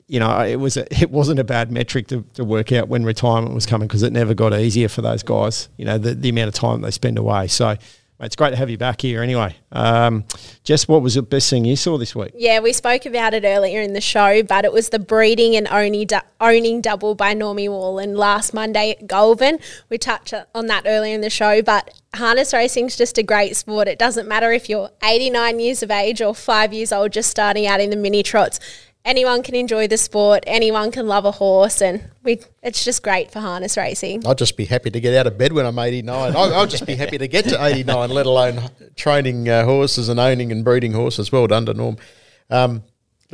[0.06, 3.04] you know, it was a, it wasn't a bad metric to, to work out when
[3.04, 5.68] retirement was coming because it never got easier for those guys.
[5.76, 7.46] You know, the, the amount of time they spend away.
[7.48, 7.76] So,
[8.20, 9.22] it's great to have you back here.
[9.22, 10.24] Anyway, um,
[10.62, 12.30] Jess, what was the best thing you saw this week?
[12.34, 15.66] Yeah, we spoke about it earlier in the show, but it was the breeding and
[15.68, 19.58] owning, double by Normie Wallen last Monday at Goulburn.
[19.90, 23.88] We touched on that earlier in the show, but harness racing's just a great sport.
[23.88, 27.66] It doesn't matter if you're 89 years of age or five years old, just starting
[27.66, 28.60] out in the mini trots.
[29.04, 30.44] Anyone can enjoy the sport.
[30.46, 34.26] Anyone can love a horse, and we, it's just great for harness racing.
[34.26, 36.34] I'd just be happy to get out of bed when I'm 89.
[36.34, 40.18] I'll, I'll just be happy to get to 89, let alone training uh, horses and
[40.18, 41.30] owning and breeding horses.
[41.30, 41.98] Well done to Norm.
[42.48, 42.82] Um,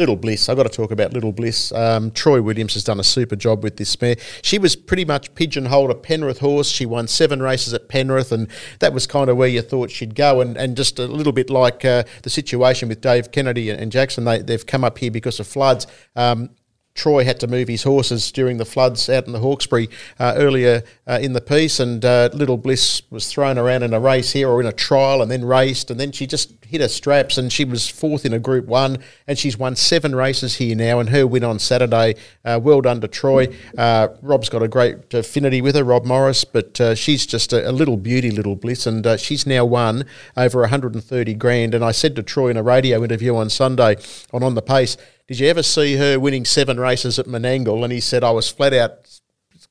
[0.01, 1.73] Little Bliss, I've got to talk about Little Bliss.
[1.73, 4.17] Um, Troy Williams has done a super job with this mare.
[4.41, 6.71] She was pretty much pigeonholed a Penrith horse.
[6.71, 8.49] She won seven races at Penrith, and
[8.79, 10.41] that was kind of where you thought she'd go.
[10.41, 14.25] And, and just a little bit like uh, the situation with Dave Kennedy and, Jackson,
[14.25, 15.87] they, they've come up here because of floods.
[16.17, 16.49] Um,
[16.95, 19.89] Troy had to move his horses during the floods out in the Hawkesbury
[20.19, 24.01] uh, earlier uh, in the piece, and uh, Little Bliss was thrown around in a
[24.01, 26.89] race here or in a trial and then raced, and then she just hit her
[26.89, 30.77] straps and she was fourth in a Group One, and she's won seven races here
[30.77, 33.49] now, and her win on Saturday, uh, well done to Troy.
[33.79, 37.71] Uh, Rob's got a great affinity with her, Rob Morris, but uh, she's just a,
[37.71, 40.05] a little beauty, Little Bliss, and she's now won
[40.37, 41.75] over 130 grand.
[41.75, 43.97] And I said to Troy in a radio interview on Sunday
[44.33, 44.97] on On the Pace,
[45.31, 47.85] did you ever see her winning seven races at Menangle?
[47.85, 49.09] And he said, I was flat out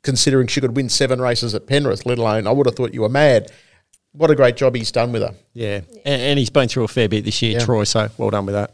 [0.04, 3.02] considering she could win seven races at Penrith, let alone I would have thought you
[3.02, 3.52] were mad.
[4.14, 5.36] What a great job he's done with her.
[5.54, 7.66] Yeah, and, and he's been through a fair bit this year, Yeah.
[7.66, 7.84] Troy.
[7.84, 8.72] So well done with that.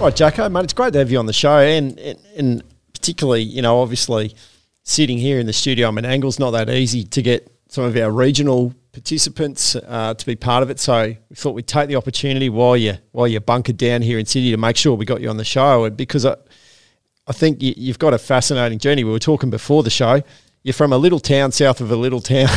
[0.00, 2.62] All right, Jacko, mate, it's great to have you on the show, and, and and
[2.92, 4.34] particularly, you know, obviously
[4.82, 7.96] sitting here in the studio, I'm an angle's not that easy to get some of
[7.96, 10.78] our regional participants uh, to be part of it.
[10.78, 14.26] So we thought we'd take the opportunity while you while you're bunkered down here in
[14.26, 16.36] Sydney to make sure we got you on the show, because I,
[17.26, 19.04] I think you, you've got a fascinating journey.
[19.04, 20.22] We were talking before the show.
[20.62, 22.48] You're from a little town south of a little town.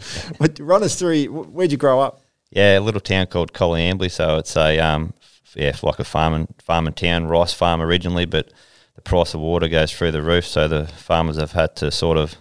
[0.60, 1.26] Run us through.
[1.26, 2.20] Where'd you grow up?
[2.50, 5.14] Yeah, a little town called Coleambally, so it's a um,
[5.54, 8.52] yeah, like a farming farming town, rice farm originally, but
[8.96, 12.18] the price of water goes through the roof, so the farmers have had to sort
[12.18, 12.36] of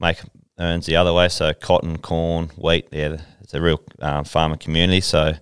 [0.00, 0.18] make
[0.60, 1.28] earns the other way.
[1.28, 5.00] So cotton, corn, wheat, yeah, it's a real um, farmer community.
[5.00, 5.32] So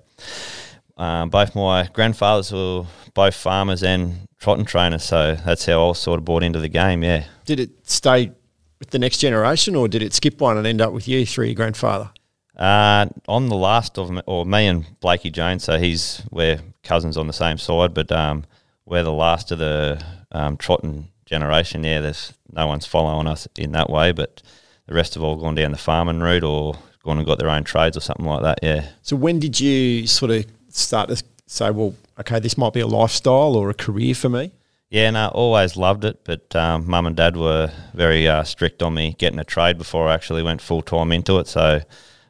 [0.96, 5.98] um, both my grandfathers were both farmers and trotting trainers, so that's how I was
[5.98, 7.02] sort of brought into the game.
[7.02, 7.24] Yeah.
[7.44, 8.32] Did it stay
[8.78, 11.46] with the next generation, or did it skip one and end up with you through
[11.46, 12.10] your grandfather?
[12.56, 15.64] Uh, I'm the last of, or me and Blakey Jones.
[15.64, 18.44] So he's we're cousins on the same side, but um,
[18.84, 20.02] we're the last of the
[20.32, 21.84] um, trotting generation.
[21.84, 24.42] Yeah, there's no one's following us in that way, but
[24.88, 26.74] the rest have all gone down the farming route or
[27.04, 28.58] gone and got their own trades or something like that.
[28.62, 28.88] Yeah.
[29.02, 32.86] So when did you sort of start to say, well, okay, this might be a
[32.86, 34.50] lifestyle or a career for me?
[34.90, 38.94] Yeah, no, always loved it, but um, mum and dad were very uh, strict on
[38.94, 41.46] me getting a trade before I actually went full time into it.
[41.46, 41.82] So,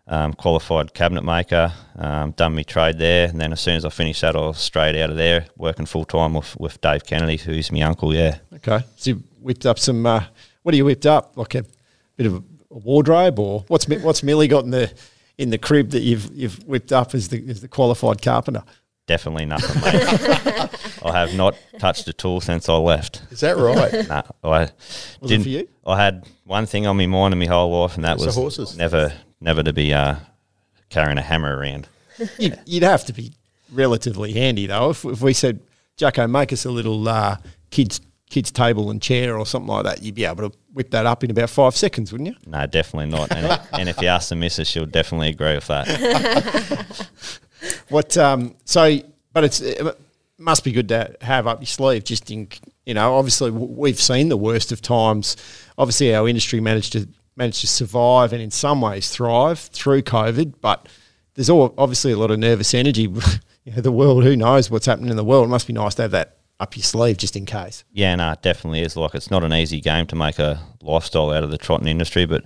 [0.09, 3.91] um, qualified cabinet maker, um, done me trade there, and then as soon as I
[3.91, 7.37] finished that, I was straight out of there working full time with, with Dave Kennedy,
[7.37, 8.13] who's my uncle.
[8.13, 10.05] Yeah, Okay, so you whipped up some.
[10.05, 10.25] Uh,
[10.63, 11.37] what do you whipped up?
[11.37, 11.65] Like a
[12.19, 14.93] bit of a, wardrobe, or what's what's Millie got in the
[15.39, 18.63] in the crib that you've you've whipped up as the as the qualified carpenter?
[19.07, 20.05] definitely nothing, mate.
[21.03, 23.23] I have not touched a tool since I left.
[23.31, 24.07] Is that right?
[24.09, 24.69] Nah, I
[25.23, 25.45] Was didn't.
[25.45, 25.67] for you?
[25.87, 28.35] I had one thing on my mind in my whole life, and that It's was
[28.35, 28.77] horses.
[28.77, 30.17] never never to be uh,
[30.91, 31.89] carrying a hammer around.
[32.39, 33.33] You'd, you'd have to be
[33.73, 34.91] relatively handy though.
[34.91, 35.61] If, if we said,
[35.97, 37.39] Jacko, make us a little uh,
[37.71, 41.07] kids kids table and chair or something like that, you'd be able to whip that
[41.07, 42.37] up in about five seconds, wouldn't you?
[42.47, 43.31] No, definitely not.
[43.33, 47.09] And, and if you ask the missus, she'll definitely agree with that.
[47.89, 48.17] What?
[48.17, 48.99] Um, so,
[49.33, 49.85] but it's it
[50.39, 52.05] must be good to have up your sleeve.
[52.05, 52.49] Just in
[52.87, 55.37] you know, obviously we've seen the worst of times.
[55.77, 60.55] Obviously, our industry managed to managed to survive and in some ways thrive through COVID,
[60.61, 60.89] but
[61.35, 63.03] there's all obviously a lot of nervous energy.
[63.65, 65.47] you know, the world, who knows what's happening in the world?
[65.47, 67.85] It must be nice to have that up your sleeve just in case.
[67.93, 68.97] Yeah, no, it definitely is.
[68.97, 72.27] Like, it's not an easy game to make a lifestyle out of the trotting industry,
[72.27, 72.45] but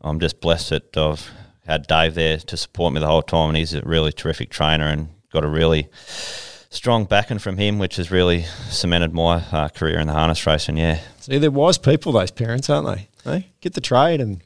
[0.00, 1.30] I'm just blessed that I've
[1.66, 4.86] had Dave there to support me the whole time, and he's a really terrific trainer
[4.86, 5.88] and got a really
[6.70, 10.76] strong backing from him, which has really cemented my uh, career in the harness racing.
[10.76, 13.08] Yeah, See, they're wise people, those parents, aren't they?
[13.24, 14.42] Hey, get the trade and.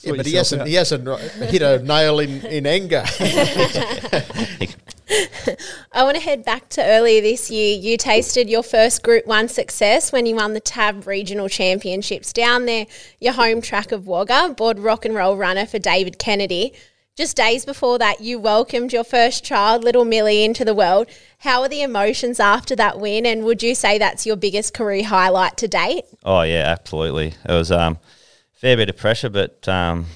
[0.00, 0.68] Yeah, but he hasn't, out.
[0.68, 1.06] he hasn't
[1.50, 3.04] hit a nail in, in anger.
[5.92, 7.76] I want to head back to earlier this year.
[7.76, 12.66] You tasted your first Group 1 success when you won the TAB Regional Championships down
[12.66, 12.86] there,
[13.20, 16.72] your home track of Wagga, board rock and roll runner for David Kennedy.
[17.16, 21.06] Just days before that, you welcomed your first child, little Millie, into the world.
[21.38, 23.24] How are the emotions after that win?
[23.24, 26.04] And would you say that's your biggest career highlight to date?
[26.24, 27.34] Oh yeah, absolutely.
[27.48, 27.98] It was um,
[28.52, 30.06] fair bit of pressure, but um,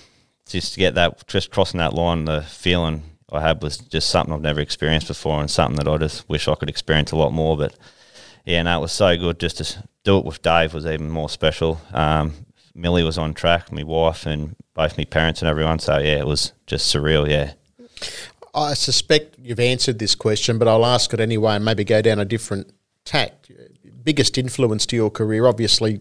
[0.49, 4.33] just to get that, just crossing that line, the feeling I had was just something
[4.33, 7.33] I've never experienced before, and something that I just wish I could experience a lot
[7.33, 7.57] more.
[7.57, 7.75] But
[8.45, 9.39] yeah, no, it was so good.
[9.39, 11.81] Just to do it with Dave was even more special.
[11.93, 12.35] Um,
[12.75, 15.79] Millie was on track, my wife, and both my parents and everyone.
[15.81, 17.29] So yeah, it was just surreal.
[17.29, 17.53] Yeah.
[18.55, 22.19] I suspect you've answered this question, but I'll ask it anyway and maybe go down
[22.19, 22.73] a different
[23.05, 23.49] tack.
[24.03, 26.01] Biggest influence to your career, obviously,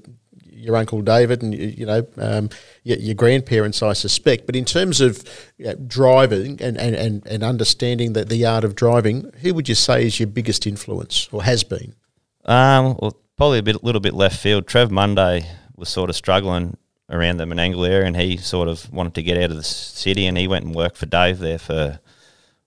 [0.57, 2.49] your uncle David and you, know um,
[2.83, 4.45] your, your grandparents, I suspect.
[4.45, 5.23] But in terms of
[5.57, 9.69] you know, driving and, and, and, and understanding that the art of driving, who would
[9.69, 11.93] you say is your biggest influence or has been?
[12.45, 14.67] Um, well, probably a bit, little bit left field.
[14.67, 16.75] Trev Monday was sort of struggling
[17.09, 20.25] around the Menangle area, and he sort of wanted to get out of the city,
[20.25, 21.99] and he went and worked for Dave there for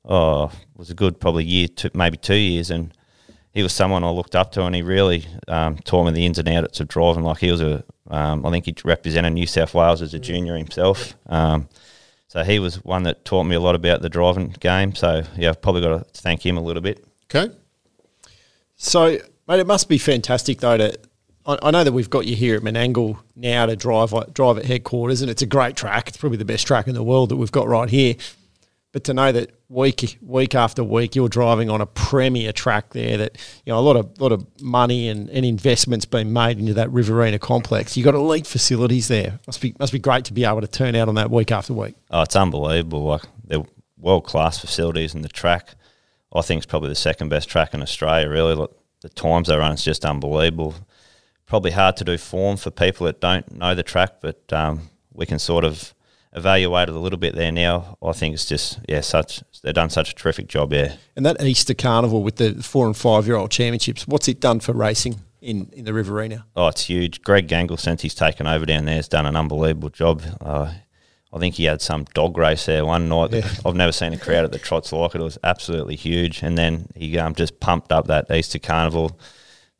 [0.04, 2.92] oh, was a good probably year, two, maybe two years, and
[3.52, 6.38] he was someone I looked up to, and he really um, taught me the ins
[6.38, 7.24] and outs of driving.
[7.24, 10.56] Like he was a, um, I think he represented New South Wales as a junior
[10.56, 11.14] himself.
[11.26, 11.68] Um,
[12.28, 14.94] so he was one that taught me a lot about the driving game.
[14.94, 17.04] So yeah, I've probably got to thank him a little bit.
[17.24, 17.52] Okay.
[18.76, 20.98] So, mate, it must be fantastic though to.
[21.44, 24.64] I, I know that we've got you here at Menangle now to drive drive at
[24.64, 26.06] headquarters, and it's a great track.
[26.06, 28.14] It's probably the best track in the world that we've got right here.
[28.92, 33.16] But to know that week week after week you're driving on a premier track there,
[33.18, 36.74] that you know a lot of lot of money and, and investments being made into
[36.74, 37.96] that Riverina complex.
[37.96, 39.38] You've got elite facilities there.
[39.46, 41.72] Must be must be great to be able to turn out on that week after
[41.72, 41.94] week.
[42.10, 43.04] Oh, it's unbelievable.
[43.04, 43.62] Like they're
[43.96, 45.74] world class facilities and the track.
[46.32, 48.28] I think it's probably the second best track in Australia.
[48.28, 48.68] Really,
[49.02, 50.74] the times they run, it's just unbelievable.
[51.46, 55.26] Probably hard to do form for people that don't know the track, but um, we
[55.26, 55.94] can sort of
[56.32, 57.96] evaluate it a little bit there now.
[58.02, 60.70] I think it's just yeah, such they've done such a terrific job.
[60.70, 60.98] there.
[61.16, 64.60] And that Easter Carnival with the four and five year old championships, what's it done
[64.60, 66.46] for racing in, in the Riverina?
[66.56, 67.22] oh, it's huge.
[67.22, 70.22] Greg Gangle, since he's taken over down there, has done an unbelievable job.
[70.40, 70.72] Uh,
[71.32, 73.32] I think he had some dog race there one night.
[73.32, 73.48] Yeah.
[73.64, 75.20] I've never seen a crowd at the trots like it.
[75.20, 76.42] It was absolutely huge.
[76.42, 79.18] And then he um, just pumped up that Easter Carnival.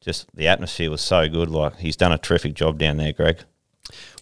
[0.01, 1.51] Just the atmosphere was so good.
[1.51, 3.41] Like he's done a terrific job down there, Greg.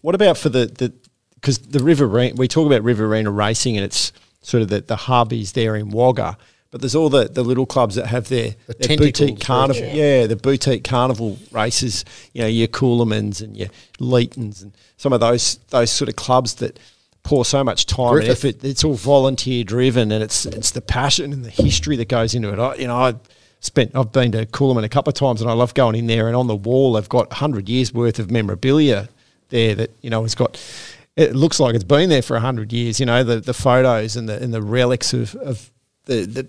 [0.00, 0.92] What about for the the
[1.40, 4.12] because the Riverina we talk about Riverina racing and it's
[4.42, 6.36] sort of the the hub is there in Wagga,
[6.70, 10.20] but there's all the, the little clubs that have their, The their boutique carnival, yeah.
[10.20, 10.26] yeah.
[10.26, 12.04] the boutique carnival races.
[12.32, 13.68] You know your Coolamons and your
[13.98, 16.78] Leetons and some of those those sort of clubs that
[17.22, 18.44] pour so much time Griffith.
[18.44, 18.64] and effort.
[18.64, 22.52] It's all volunteer driven and it's it's the passion and the history that goes into
[22.52, 22.58] it.
[22.58, 23.14] I, you know I.
[23.60, 23.90] Spent.
[23.96, 26.28] I've been to Coolamon a couple of times, and I love going in there.
[26.28, 29.08] And on the wall, they've got hundred years worth of memorabilia
[29.48, 30.56] there that you know has got.
[31.18, 33.00] It looks like it's been there for hundred years.
[33.00, 35.72] You know the the photos and the and the relics of, of
[36.04, 36.48] the, the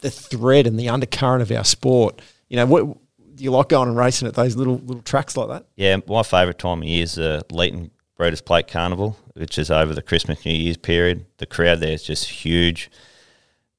[0.00, 2.22] the thread and the undercurrent of our sport.
[2.48, 2.96] You know what
[3.34, 5.66] do you like going and racing at those little little tracks like that?
[5.76, 9.94] Yeah, my favourite time of year is the Leeton Breeders' Plate Carnival, which is over
[9.94, 11.26] the Christmas New Year's period.
[11.36, 12.90] The crowd there is just huge.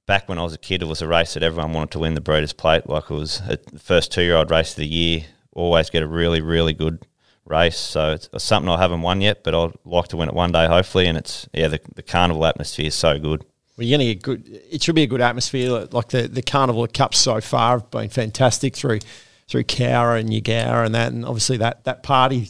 [0.05, 2.13] Back when I was a kid, it was a race that everyone wanted to win
[2.13, 2.88] the Breeders' Plate.
[2.88, 5.21] Like it was a, the first two-year-old race of the year.
[5.53, 7.07] Always get a really, really good
[7.49, 7.77] race.
[7.77, 10.67] So it's, something I haven't won yet, but I'd like to win it one day,
[10.67, 11.07] hopefully.
[11.07, 13.45] And it's yeah, the, the carnival atmosphere is so good.
[13.77, 14.61] Well, you're going to get good.
[14.71, 15.87] It should be a good atmosphere.
[15.91, 18.99] Like the the carnival cups so far have been fantastic through
[19.47, 22.49] through Cowra and Yagara and that, and obviously that that party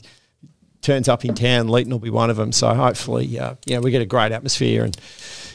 [0.81, 1.67] turns up in town.
[1.67, 2.51] Leeton will be one of them.
[2.51, 4.97] So hopefully, uh, yeah, we get a great atmosphere, and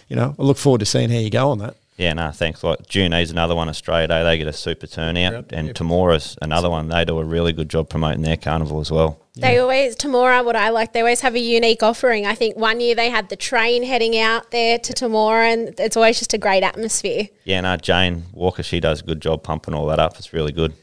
[0.09, 1.77] you know, I look forward to seeing how you go on that.
[2.03, 2.65] Yeah, no, thanks.
[2.65, 5.73] Like Junee's another one, Australia Day, they get a super turnout, Right, and yeah.
[5.73, 6.89] Temora's another one.
[6.89, 9.21] They do a really good job promoting their carnival as well.
[9.37, 12.27] They always, Temora, what I like, they always have a unique offering.
[12.27, 15.97] I think one year they had the train heading out there to Temora, and it's
[15.97, 17.29] always just a great atmosphere.
[17.45, 20.19] Yeah, no, Jane Walker, she does a good job pumping all that up.
[20.19, 20.75] It's really good.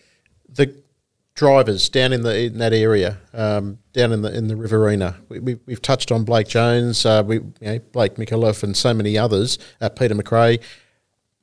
[0.48, 0.74] the
[1.36, 5.16] drivers down in the in that area, um, down in the in the Riverina.
[5.30, 8.94] We, we, we've touched on Blake Jones, uh, we you know, Blake Micallef, and so
[8.94, 9.58] many others.
[9.80, 10.62] Uh, Peter McRae.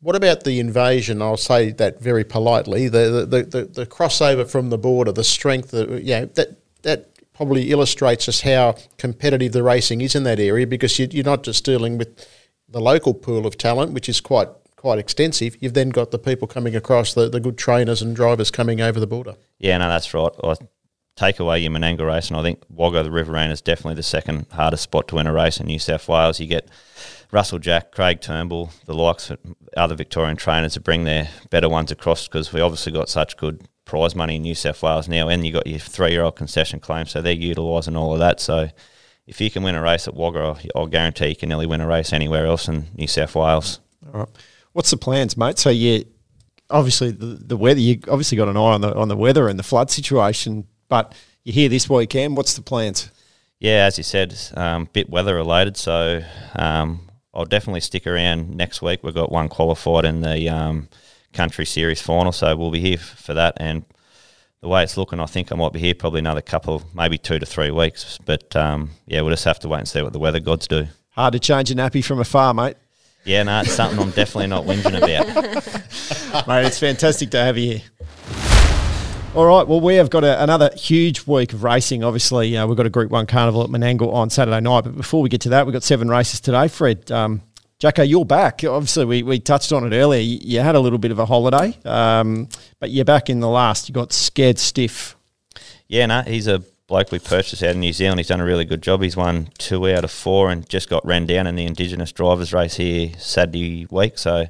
[0.07, 1.21] What about the invasion?
[1.21, 2.87] I'll say that very politely.
[2.87, 5.75] The the, the, the, crossover from the border, the strength.
[5.75, 10.97] Yeah, that that probably illustrates just how competitive the racing is in that area because
[11.01, 12.25] you, you're not just dealing with
[12.69, 14.47] the local pool of talent, which is quite
[14.77, 15.57] quite extensive.
[15.59, 19.01] You've then got the people coming across, the, the good trainers and drivers coming over
[19.01, 19.35] the border.
[19.59, 20.31] Yeah, no, that's right.
[20.45, 20.55] I
[21.17, 24.47] take away your Menangle race, and I think Wagga the Riverina is definitely the second
[24.53, 26.39] hardest spot to win a race in New South Wales.
[26.39, 26.69] You get
[27.33, 29.39] Russell Jack, Craig Turnbull, the likes of
[29.77, 33.67] other Victorian trainers to bring their better ones across because we obviously got such good
[33.85, 37.21] prize money in New South Wales now, and you got your three-year-old concession claim, so
[37.23, 38.41] they're utilising all of that.
[38.41, 38.69] So
[39.27, 41.81] if you can win a race at Wagga, I'll- I'll guarantee you can nearly win
[41.81, 43.81] a race anywhere else in New South Wales.
[44.13, 44.29] All right.
[44.73, 45.59] What's the plans, mate?
[45.59, 46.05] So you
[46.69, 47.81] obviously the, the weather.
[47.81, 51.15] You obviously got an eye on the on the weather and the flood situation, but
[51.45, 52.37] you're here this weekend.
[52.37, 53.11] What's the plans?
[53.59, 55.77] Yeah, as you said, um, bit weather related.
[55.79, 56.23] So
[56.57, 57.06] um,
[57.37, 59.01] I'll definitely stick around next week.
[59.03, 60.89] We've got one qualified in the um,
[61.35, 63.59] country series final, so we'll be here for that.
[63.59, 63.85] And
[64.63, 67.39] the way it's looking, I think I might be here probably another couple, maybe two
[67.39, 68.19] to three weeks.
[68.25, 70.87] But um, yeah, we'll just have to wait and see what the weather gods do.
[71.11, 72.77] Hard to change a nappy from afar, mate.
[73.25, 76.47] Yeah, no, it's something I'm definitely not whinging about.
[76.49, 77.83] mate, it's fantastic to have you here.
[79.35, 82.03] All right, well, we have got a, another huge week of racing.
[82.03, 84.85] Obviously, uh, we've got a Group 1 Carnival at Menangle on Saturday night.
[84.85, 86.69] But before we get to that, we've got seven races today.
[86.69, 87.43] Fred, um,
[87.79, 88.65] Jacko, you're back.
[88.65, 90.21] Obviously, we, we touched on it earlier.
[90.21, 92.49] You, had a little bit of a holiday, um,
[92.81, 93.89] but you're back in the last.
[93.89, 95.17] You got scared stiff.
[95.87, 98.19] Yeah, no, he's a bloke we purchased out of New Zealand.
[98.19, 99.03] He's done a really good job.
[99.03, 102.55] He's won two out of four and just got ran down in the Indigenous drivers
[102.55, 104.17] race here Saturday week.
[104.17, 104.47] So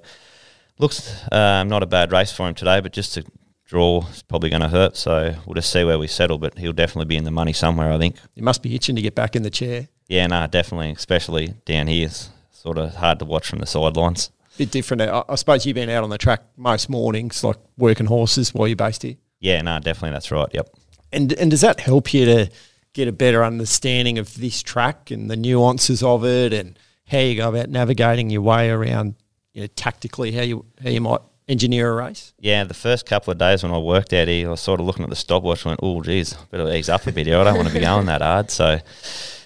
[0.79, 3.25] looks um, not a bad race for him today, but just to
[3.67, 4.97] draw is probably going to hurt.
[4.97, 7.93] So we'll just see where we settle, but he'll definitely be in the money somewhere,
[7.93, 8.17] I think.
[8.35, 9.89] You must be itching to get back in the chair.
[10.09, 12.07] Yeah, no, definitely, especially down here.
[12.07, 14.31] It's sort of hard to watch from the sidelines.
[14.57, 15.03] Bit different.
[15.03, 18.69] I, I suppose you've been out on the track most mornings, like working horses while
[18.69, 19.17] you're based here.
[19.41, 20.49] Yeah, no, definitely, that's right.
[20.53, 20.71] Yep.
[21.13, 22.51] And and does that help you to
[22.95, 27.37] get a better understanding of this track and the nuances of it, and how you
[27.37, 29.15] go about navigating your way around,
[29.53, 32.33] you know, tactically how you how you might engineer a race?
[32.39, 34.87] Yeah, the first couple of days when I worked out here, I was sort of
[34.87, 37.39] looking at the stopwatch and went, oh, geez, better ease up a bit here.
[37.39, 38.51] I don't want to be going that hard.
[38.51, 38.79] So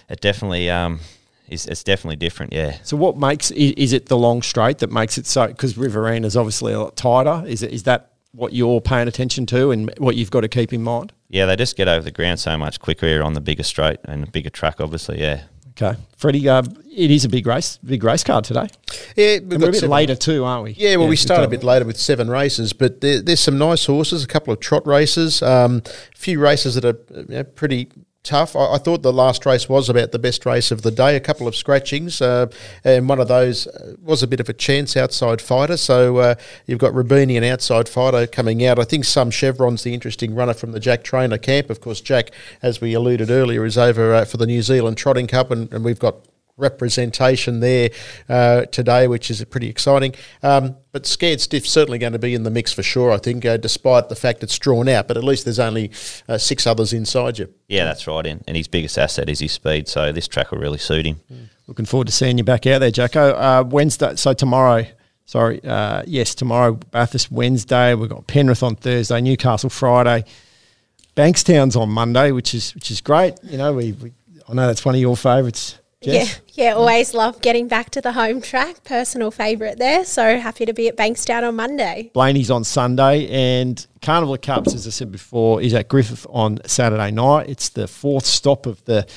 [0.09, 0.99] it definitely um,
[1.47, 2.77] is it's definitely different, yeah.
[2.83, 5.47] So what makes is it the long straight that makes it so?
[5.47, 7.43] Because Riverina is obviously a lot tighter.
[7.45, 10.73] Is it is that what you're paying attention to and what you've got to keep
[10.73, 11.11] in mind?
[11.29, 13.99] Yeah, they just get over the ground so much quicker here on the bigger straight
[14.05, 15.43] and the bigger track, obviously, yeah.
[15.71, 16.63] Okay, Freddie, uh,
[16.95, 18.67] it is a big race, big race card today.
[19.15, 20.71] Yeah, we've And we're a bit later too, aren't we?
[20.73, 23.57] Yeah, well, we we've start a bit later with seven races, but there, there's some
[23.57, 27.43] nice horses, a couple of trot races, um, a few races that are you know,
[27.43, 27.87] pretty
[28.23, 28.55] tough.
[28.55, 31.19] I, I thought the last race was about the best race of the day, a
[31.19, 32.47] couple of scratchings, uh,
[32.83, 35.77] and one of those uh, was a bit of a chance outside fighter.
[35.77, 38.79] So uh, you've got Rubini, an outside fighter, coming out.
[38.79, 41.69] I think some Chevron's the interesting runner from the Jack Trainor camp.
[41.69, 45.27] Of course, Jack, as we alluded earlier, is over uh, for the New Zealand Trotting
[45.27, 46.15] Cup, and, and we've got
[46.57, 47.89] representation there
[48.29, 50.13] uh, today, which is pretty exciting.
[50.43, 53.45] Um, but Scared Stiff's certainly going to be in the mix for sure, I think,
[53.45, 55.07] uh, despite the fact it's drawn out.
[55.07, 55.91] But at least there's only
[56.27, 57.53] uh, six others inside you.
[57.67, 58.25] Yeah, that's right.
[58.25, 61.19] And, and his biggest asset is his speed, so this track will really suit him.
[61.67, 63.31] Looking forward to seeing you back out there, Jacko.
[63.31, 64.85] Uh, Wednesday, so tomorrow,
[65.25, 67.93] sorry, uh, yes, tomorrow, Bathurst Wednesday.
[67.93, 70.25] We've got Penrith on Thursday, Newcastle Friday,
[71.15, 73.35] Bankstown's on Monday, which is which is great.
[73.43, 74.11] You know, we, we
[74.49, 75.77] I know that's one of your favourites.
[76.01, 76.41] Jess.
[76.55, 78.83] Yeah, yeah, always love getting back to the home track.
[78.83, 80.03] Personal favourite there.
[80.03, 82.11] So happy to be at Bankstown on Monday.
[82.15, 86.59] Blayney's on Sunday, and Carnival of Cups, as I said before, is at Griffith on
[86.65, 87.49] Saturday night.
[87.49, 89.07] It's the fourth stop of the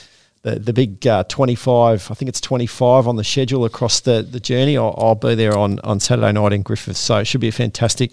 [0.45, 4.39] the, the big uh, 25, I think it's 25 on the schedule across the, the
[4.39, 4.77] journey.
[4.77, 7.53] I'll, I'll be there on, on Saturday night in Griffith, so it should be a
[7.53, 8.13] fantastic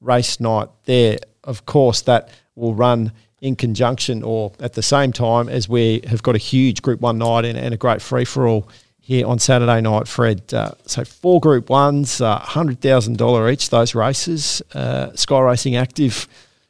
[0.00, 1.18] race night there.
[1.42, 3.10] Of course, that will run
[3.44, 7.18] in conjunction or at the same time as we have got a huge Group 1
[7.18, 8.66] night and, and a great free-for-all
[9.00, 10.54] here on Saturday night, Fred.
[10.54, 13.68] Uh, so four Group Ones, uh, hundred thousand dollar each.
[13.68, 16.26] Those races, uh, Sky Racing Active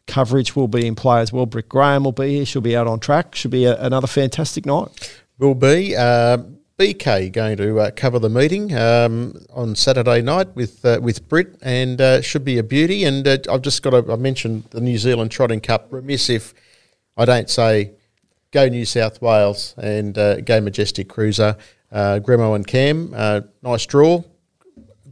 [0.08, 1.46] coverage will be in play as well.
[1.46, 2.44] Brit Graham will be here.
[2.44, 3.36] She'll be out on track.
[3.36, 4.88] Should be a, another fantastic night.
[5.38, 5.94] Will be.
[5.94, 6.38] Uh,
[6.78, 11.56] BK going to uh, cover the meeting um, on Saturday night with uh, with Brit,
[11.62, 13.04] and uh, should be a beauty.
[13.04, 15.86] And uh, I've just got to I mentioned the New Zealand Trotting Cup.
[15.92, 16.52] Remiss if
[17.16, 17.92] I don't say
[18.50, 21.56] go New South Wales and uh, go Majestic Cruiser.
[21.92, 24.24] Uh, Gremo and Cam, uh, nice draw,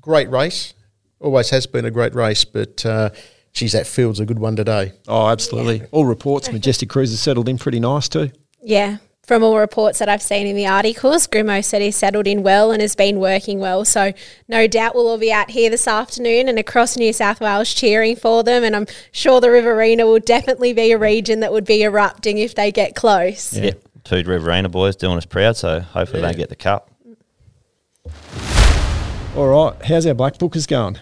[0.00, 0.74] great race.
[1.20, 3.10] Always has been a great race, but uh,
[3.52, 4.92] geez, that field's a good one today.
[5.06, 5.86] Oh, absolutely.
[5.92, 8.32] All reports, Majestic Cruiser settled in pretty nice too.
[8.60, 8.96] Yeah.
[9.24, 12.72] From all reports that I've seen in the articles, Grimo said he's settled in well
[12.72, 13.84] and has been working well.
[13.84, 14.12] So,
[14.48, 18.16] no doubt we'll all be out here this afternoon and across New South Wales cheering
[18.16, 18.64] for them.
[18.64, 22.56] And I'm sure the Riverina will definitely be a region that would be erupting if
[22.56, 23.56] they get close.
[23.56, 23.74] Yeah.
[24.02, 26.90] Two Riverina boys doing us proud, so hopefully they get the cup.
[29.36, 29.84] All right.
[29.84, 30.98] How's our black bookers going?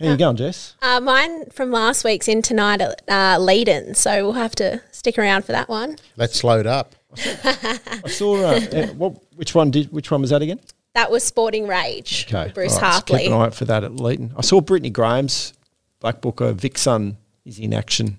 [0.00, 0.74] How you going, Jess?
[0.82, 5.16] Uh, mine from last week's in tonight at uh, Leeton, so we'll have to stick
[5.16, 5.96] around for that one.
[6.16, 6.95] Let's load up.
[7.16, 8.36] I saw.
[8.36, 9.16] Uh, uh, what?
[9.34, 9.92] Which one did?
[9.92, 10.60] Which one was that again?
[10.94, 13.18] That was Sporting Rage, Okay, Bruce all right, so Hartley.
[13.20, 14.32] Keep an eye out for that at Leeton.
[14.34, 15.52] I saw Brittany Graham's
[16.00, 16.52] black booker.
[16.52, 18.16] Vic Sun is in action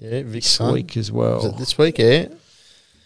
[0.00, 0.72] Yeah, Vic this Sun.
[0.74, 1.46] week as Is well.
[1.46, 1.98] it this week?
[1.98, 2.26] Yeah.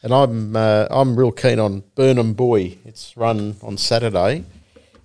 [0.03, 2.79] And I'm uh, I'm real keen on Burnham Boy.
[2.87, 4.45] It's run on Saturday.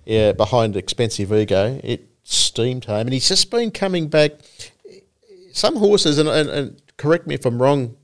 [0.06, 1.78] Yeah, behind Expensive Ego.
[1.84, 4.32] It steamed home, and he's just been coming back.
[5.52, 7.96] Some horses, and, and, and correct me if I'm wrong.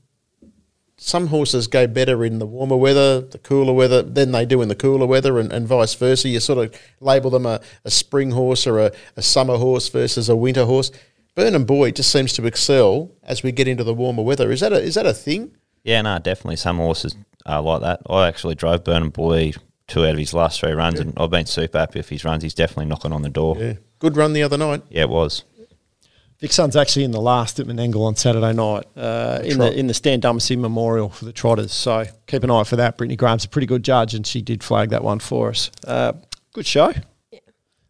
[1.05, 4.69] Some horses go better in the warmer weather, the cooler weather, than they do in
[4.69, 6.29] the cooler weather, and, and vice versa.
[6.29, 10.29] You sort of label them a, a spring horse or a, a summer horse versus
[10.29, 10.91] a winter horse.
[11.35, 14.49] Burnham Boy just seems to excel as we get into the warmer weather.
[14.49, 15.51] Is that a, is that a thing?
[15.83, 16.55] Yeah, no, definitely.
[16.55, 18.01] Some horses are like that.
[18.09, 19.51] I actually drove Burnham Boy
[19.87, 22.43] two out of his last three runs, and I've been super happy with his runs.
[22.43, 23.57] He's definitely knocking on the door.
[23.57, 23.73] Yeah, Yeah.
[23.99, 24.83] Good run the other night.
[24.89, 25.43] Yeah, it was.
[26.43, 29.71] Vic Sun's actually in the last at Menangle on Saturday night uh, in trot.
[29.71, 31.71] the in the Stan Dummersey Memorial for the Trotters.
[31.71, 32.97] So keep an eye for that.
[32.97, 35.71] Brittany Graham's a pretty good judge, and she did flag that one for us.
[35.87, 36.11] Uh,
[36.51, 36.91] good show.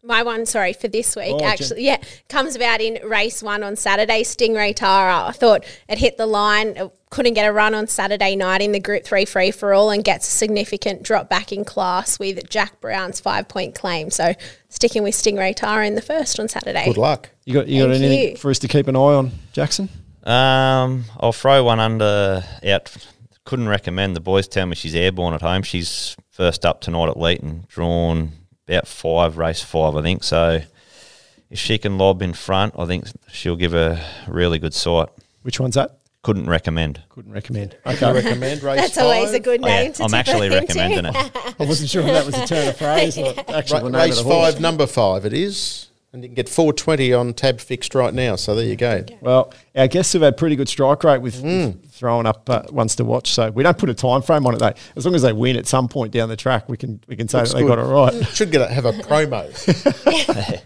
[0.03, 1.47] My one, sorry, for this week, Oh, Jen.
[1.47, 1.97] actually, yeah,
[2.29, 4.21] comes about in race one on Saturday.
[4.21, 5.25] Stingray Tara.
[5.29, 8.71] I thought it hit the line, uh, couldn't get a run on Saturday night in
[8.71, 12.49] the Group 3 free for all and gets a significant drop back in class with
[12.49, 14.09] Jack Brown's five point claim.
[14.09, 14.33] So
[14.69, 16.85] sticking with Stingray Tara in the first on Saturday.
[16.85, 17.29] Good luck.
[17.45, 18.35] You got you got anything you.
[18.35, 19.89] for us to keep an eye on, Jackson?
[20.23, 23.07] Um, I'll throw one under out.
[23.45, 24.15] Couldn't recommend.
[24.15, 25.61] The boys tell me she's airborne at home.
[25.61, 28.31] She's first up tonight at Leeton, drawn
[28.67, 30.23] about five, race five, I think.
[30.23, 30.61] So
[31.51, 35.09] if she can lob in front, I think she'll give a really good sight.
[35.43, 35.99] Which one's that?
[36.23, 37.03] Couldn't recommend.
[37.09, 37.77] Couldn't recommend.
[37.85, 39.43] I Okay, recommend race That's always a five.
[39.43, 40.59] good Oh, yeah, name to I'm tip actually into.
[40.59, 41.15] recommending it.
[41.59, 44.01] I wasn't sure if that was a turn of phrase or actually Ra- the name
[44.01, 44.53] race of the horse.
[44.53, 45.89] five, number five, it is.
[46.13, 48.35] And you can get 420 on tab fixed right now.
[48.35, 49.03] So there you go.
[49.19, 52.95] Well, our guests have had pretty good strike rate with, with throwing up uh, ones
[52.97, 53.31] to watch.
[53.33, 54.59] So we don't put a time frame on it.
[54.59, 57.15] Though, as long as they win at some point down the track, we can we
[57.15, 57.77] can say Looks that they good.
[57.77, 58.27] got it right.
[58.27, 59.47] Should get a, have a promo.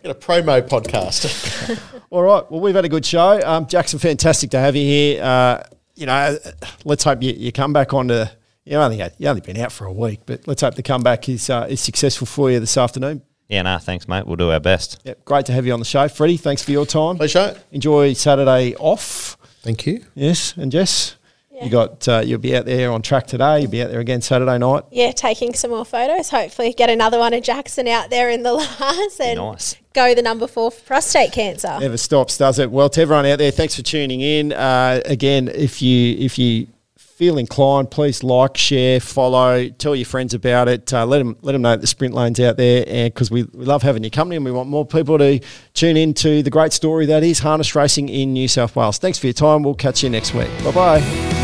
[0.03, 1.79] get a promo podcast.
[2.09, 2.49] All right.
[2.49, 3.41] Well, we've had a good show.
[3.45, 5.23] Um, Jackson, fantastic to have you here.
[5.23, 5.63] Uh,
[5.95, 6.37] you know,
[6.85, 8.25] let's hope you, you come back onto.
[8.65, 11.29] You only had, you only been out for a week, but let's hope the comeback
[11.29, 13.21] is uh, is successful for you this afternoon.
[13.47, 14.27] Yeah, no, thanks, mate.
[14.27, 15.01] We'll do our best.
[15.05, 16.37] Yep, great to have you on the show, Freddie.
[16.37, 17.15] Thanks for your time.
[17.15, 17.57] Pleasure.
[17.71, 19.37] Enjoy Saturday off.
[19.61, 20.05] Thank you.
[20.15, 21.15] Yes, and Jess,
[21.63, 23.61] you got uh, you'll be out there on track today.
[23.61, 24.83] You'll be out there again Saturday night.
[24.91, 26.29] Yeah, taking some more photos.
[26.29, 29.75] Hopefully, get another one of Jackson out there in the last and Nice.
[29.93, 31.77] go the number four for prostate cancer.
[31.79, 32.69] Never stops, does it?
[32.71, 34.53] Well, to everyone out there, thanks for tuning in.
[34.53, 40.35] Uh, again, if you if you feel inclined, please like, share, follow, tell your friends
[40.35, 40.93] about it.
[40.93, 43.41] Uh, let them let them know that the sprint lane's out there, and because we,
[43.41, 45.39] we love having your company, and we want more people to
[45.73, 48.99] tune in to the great story that is harness racing in New South Wales.
[48.99, 49.63] Thanks for your time.
[49.63, 50.49] We'll catch you next week.
[50.63, 51.36] Bye bye.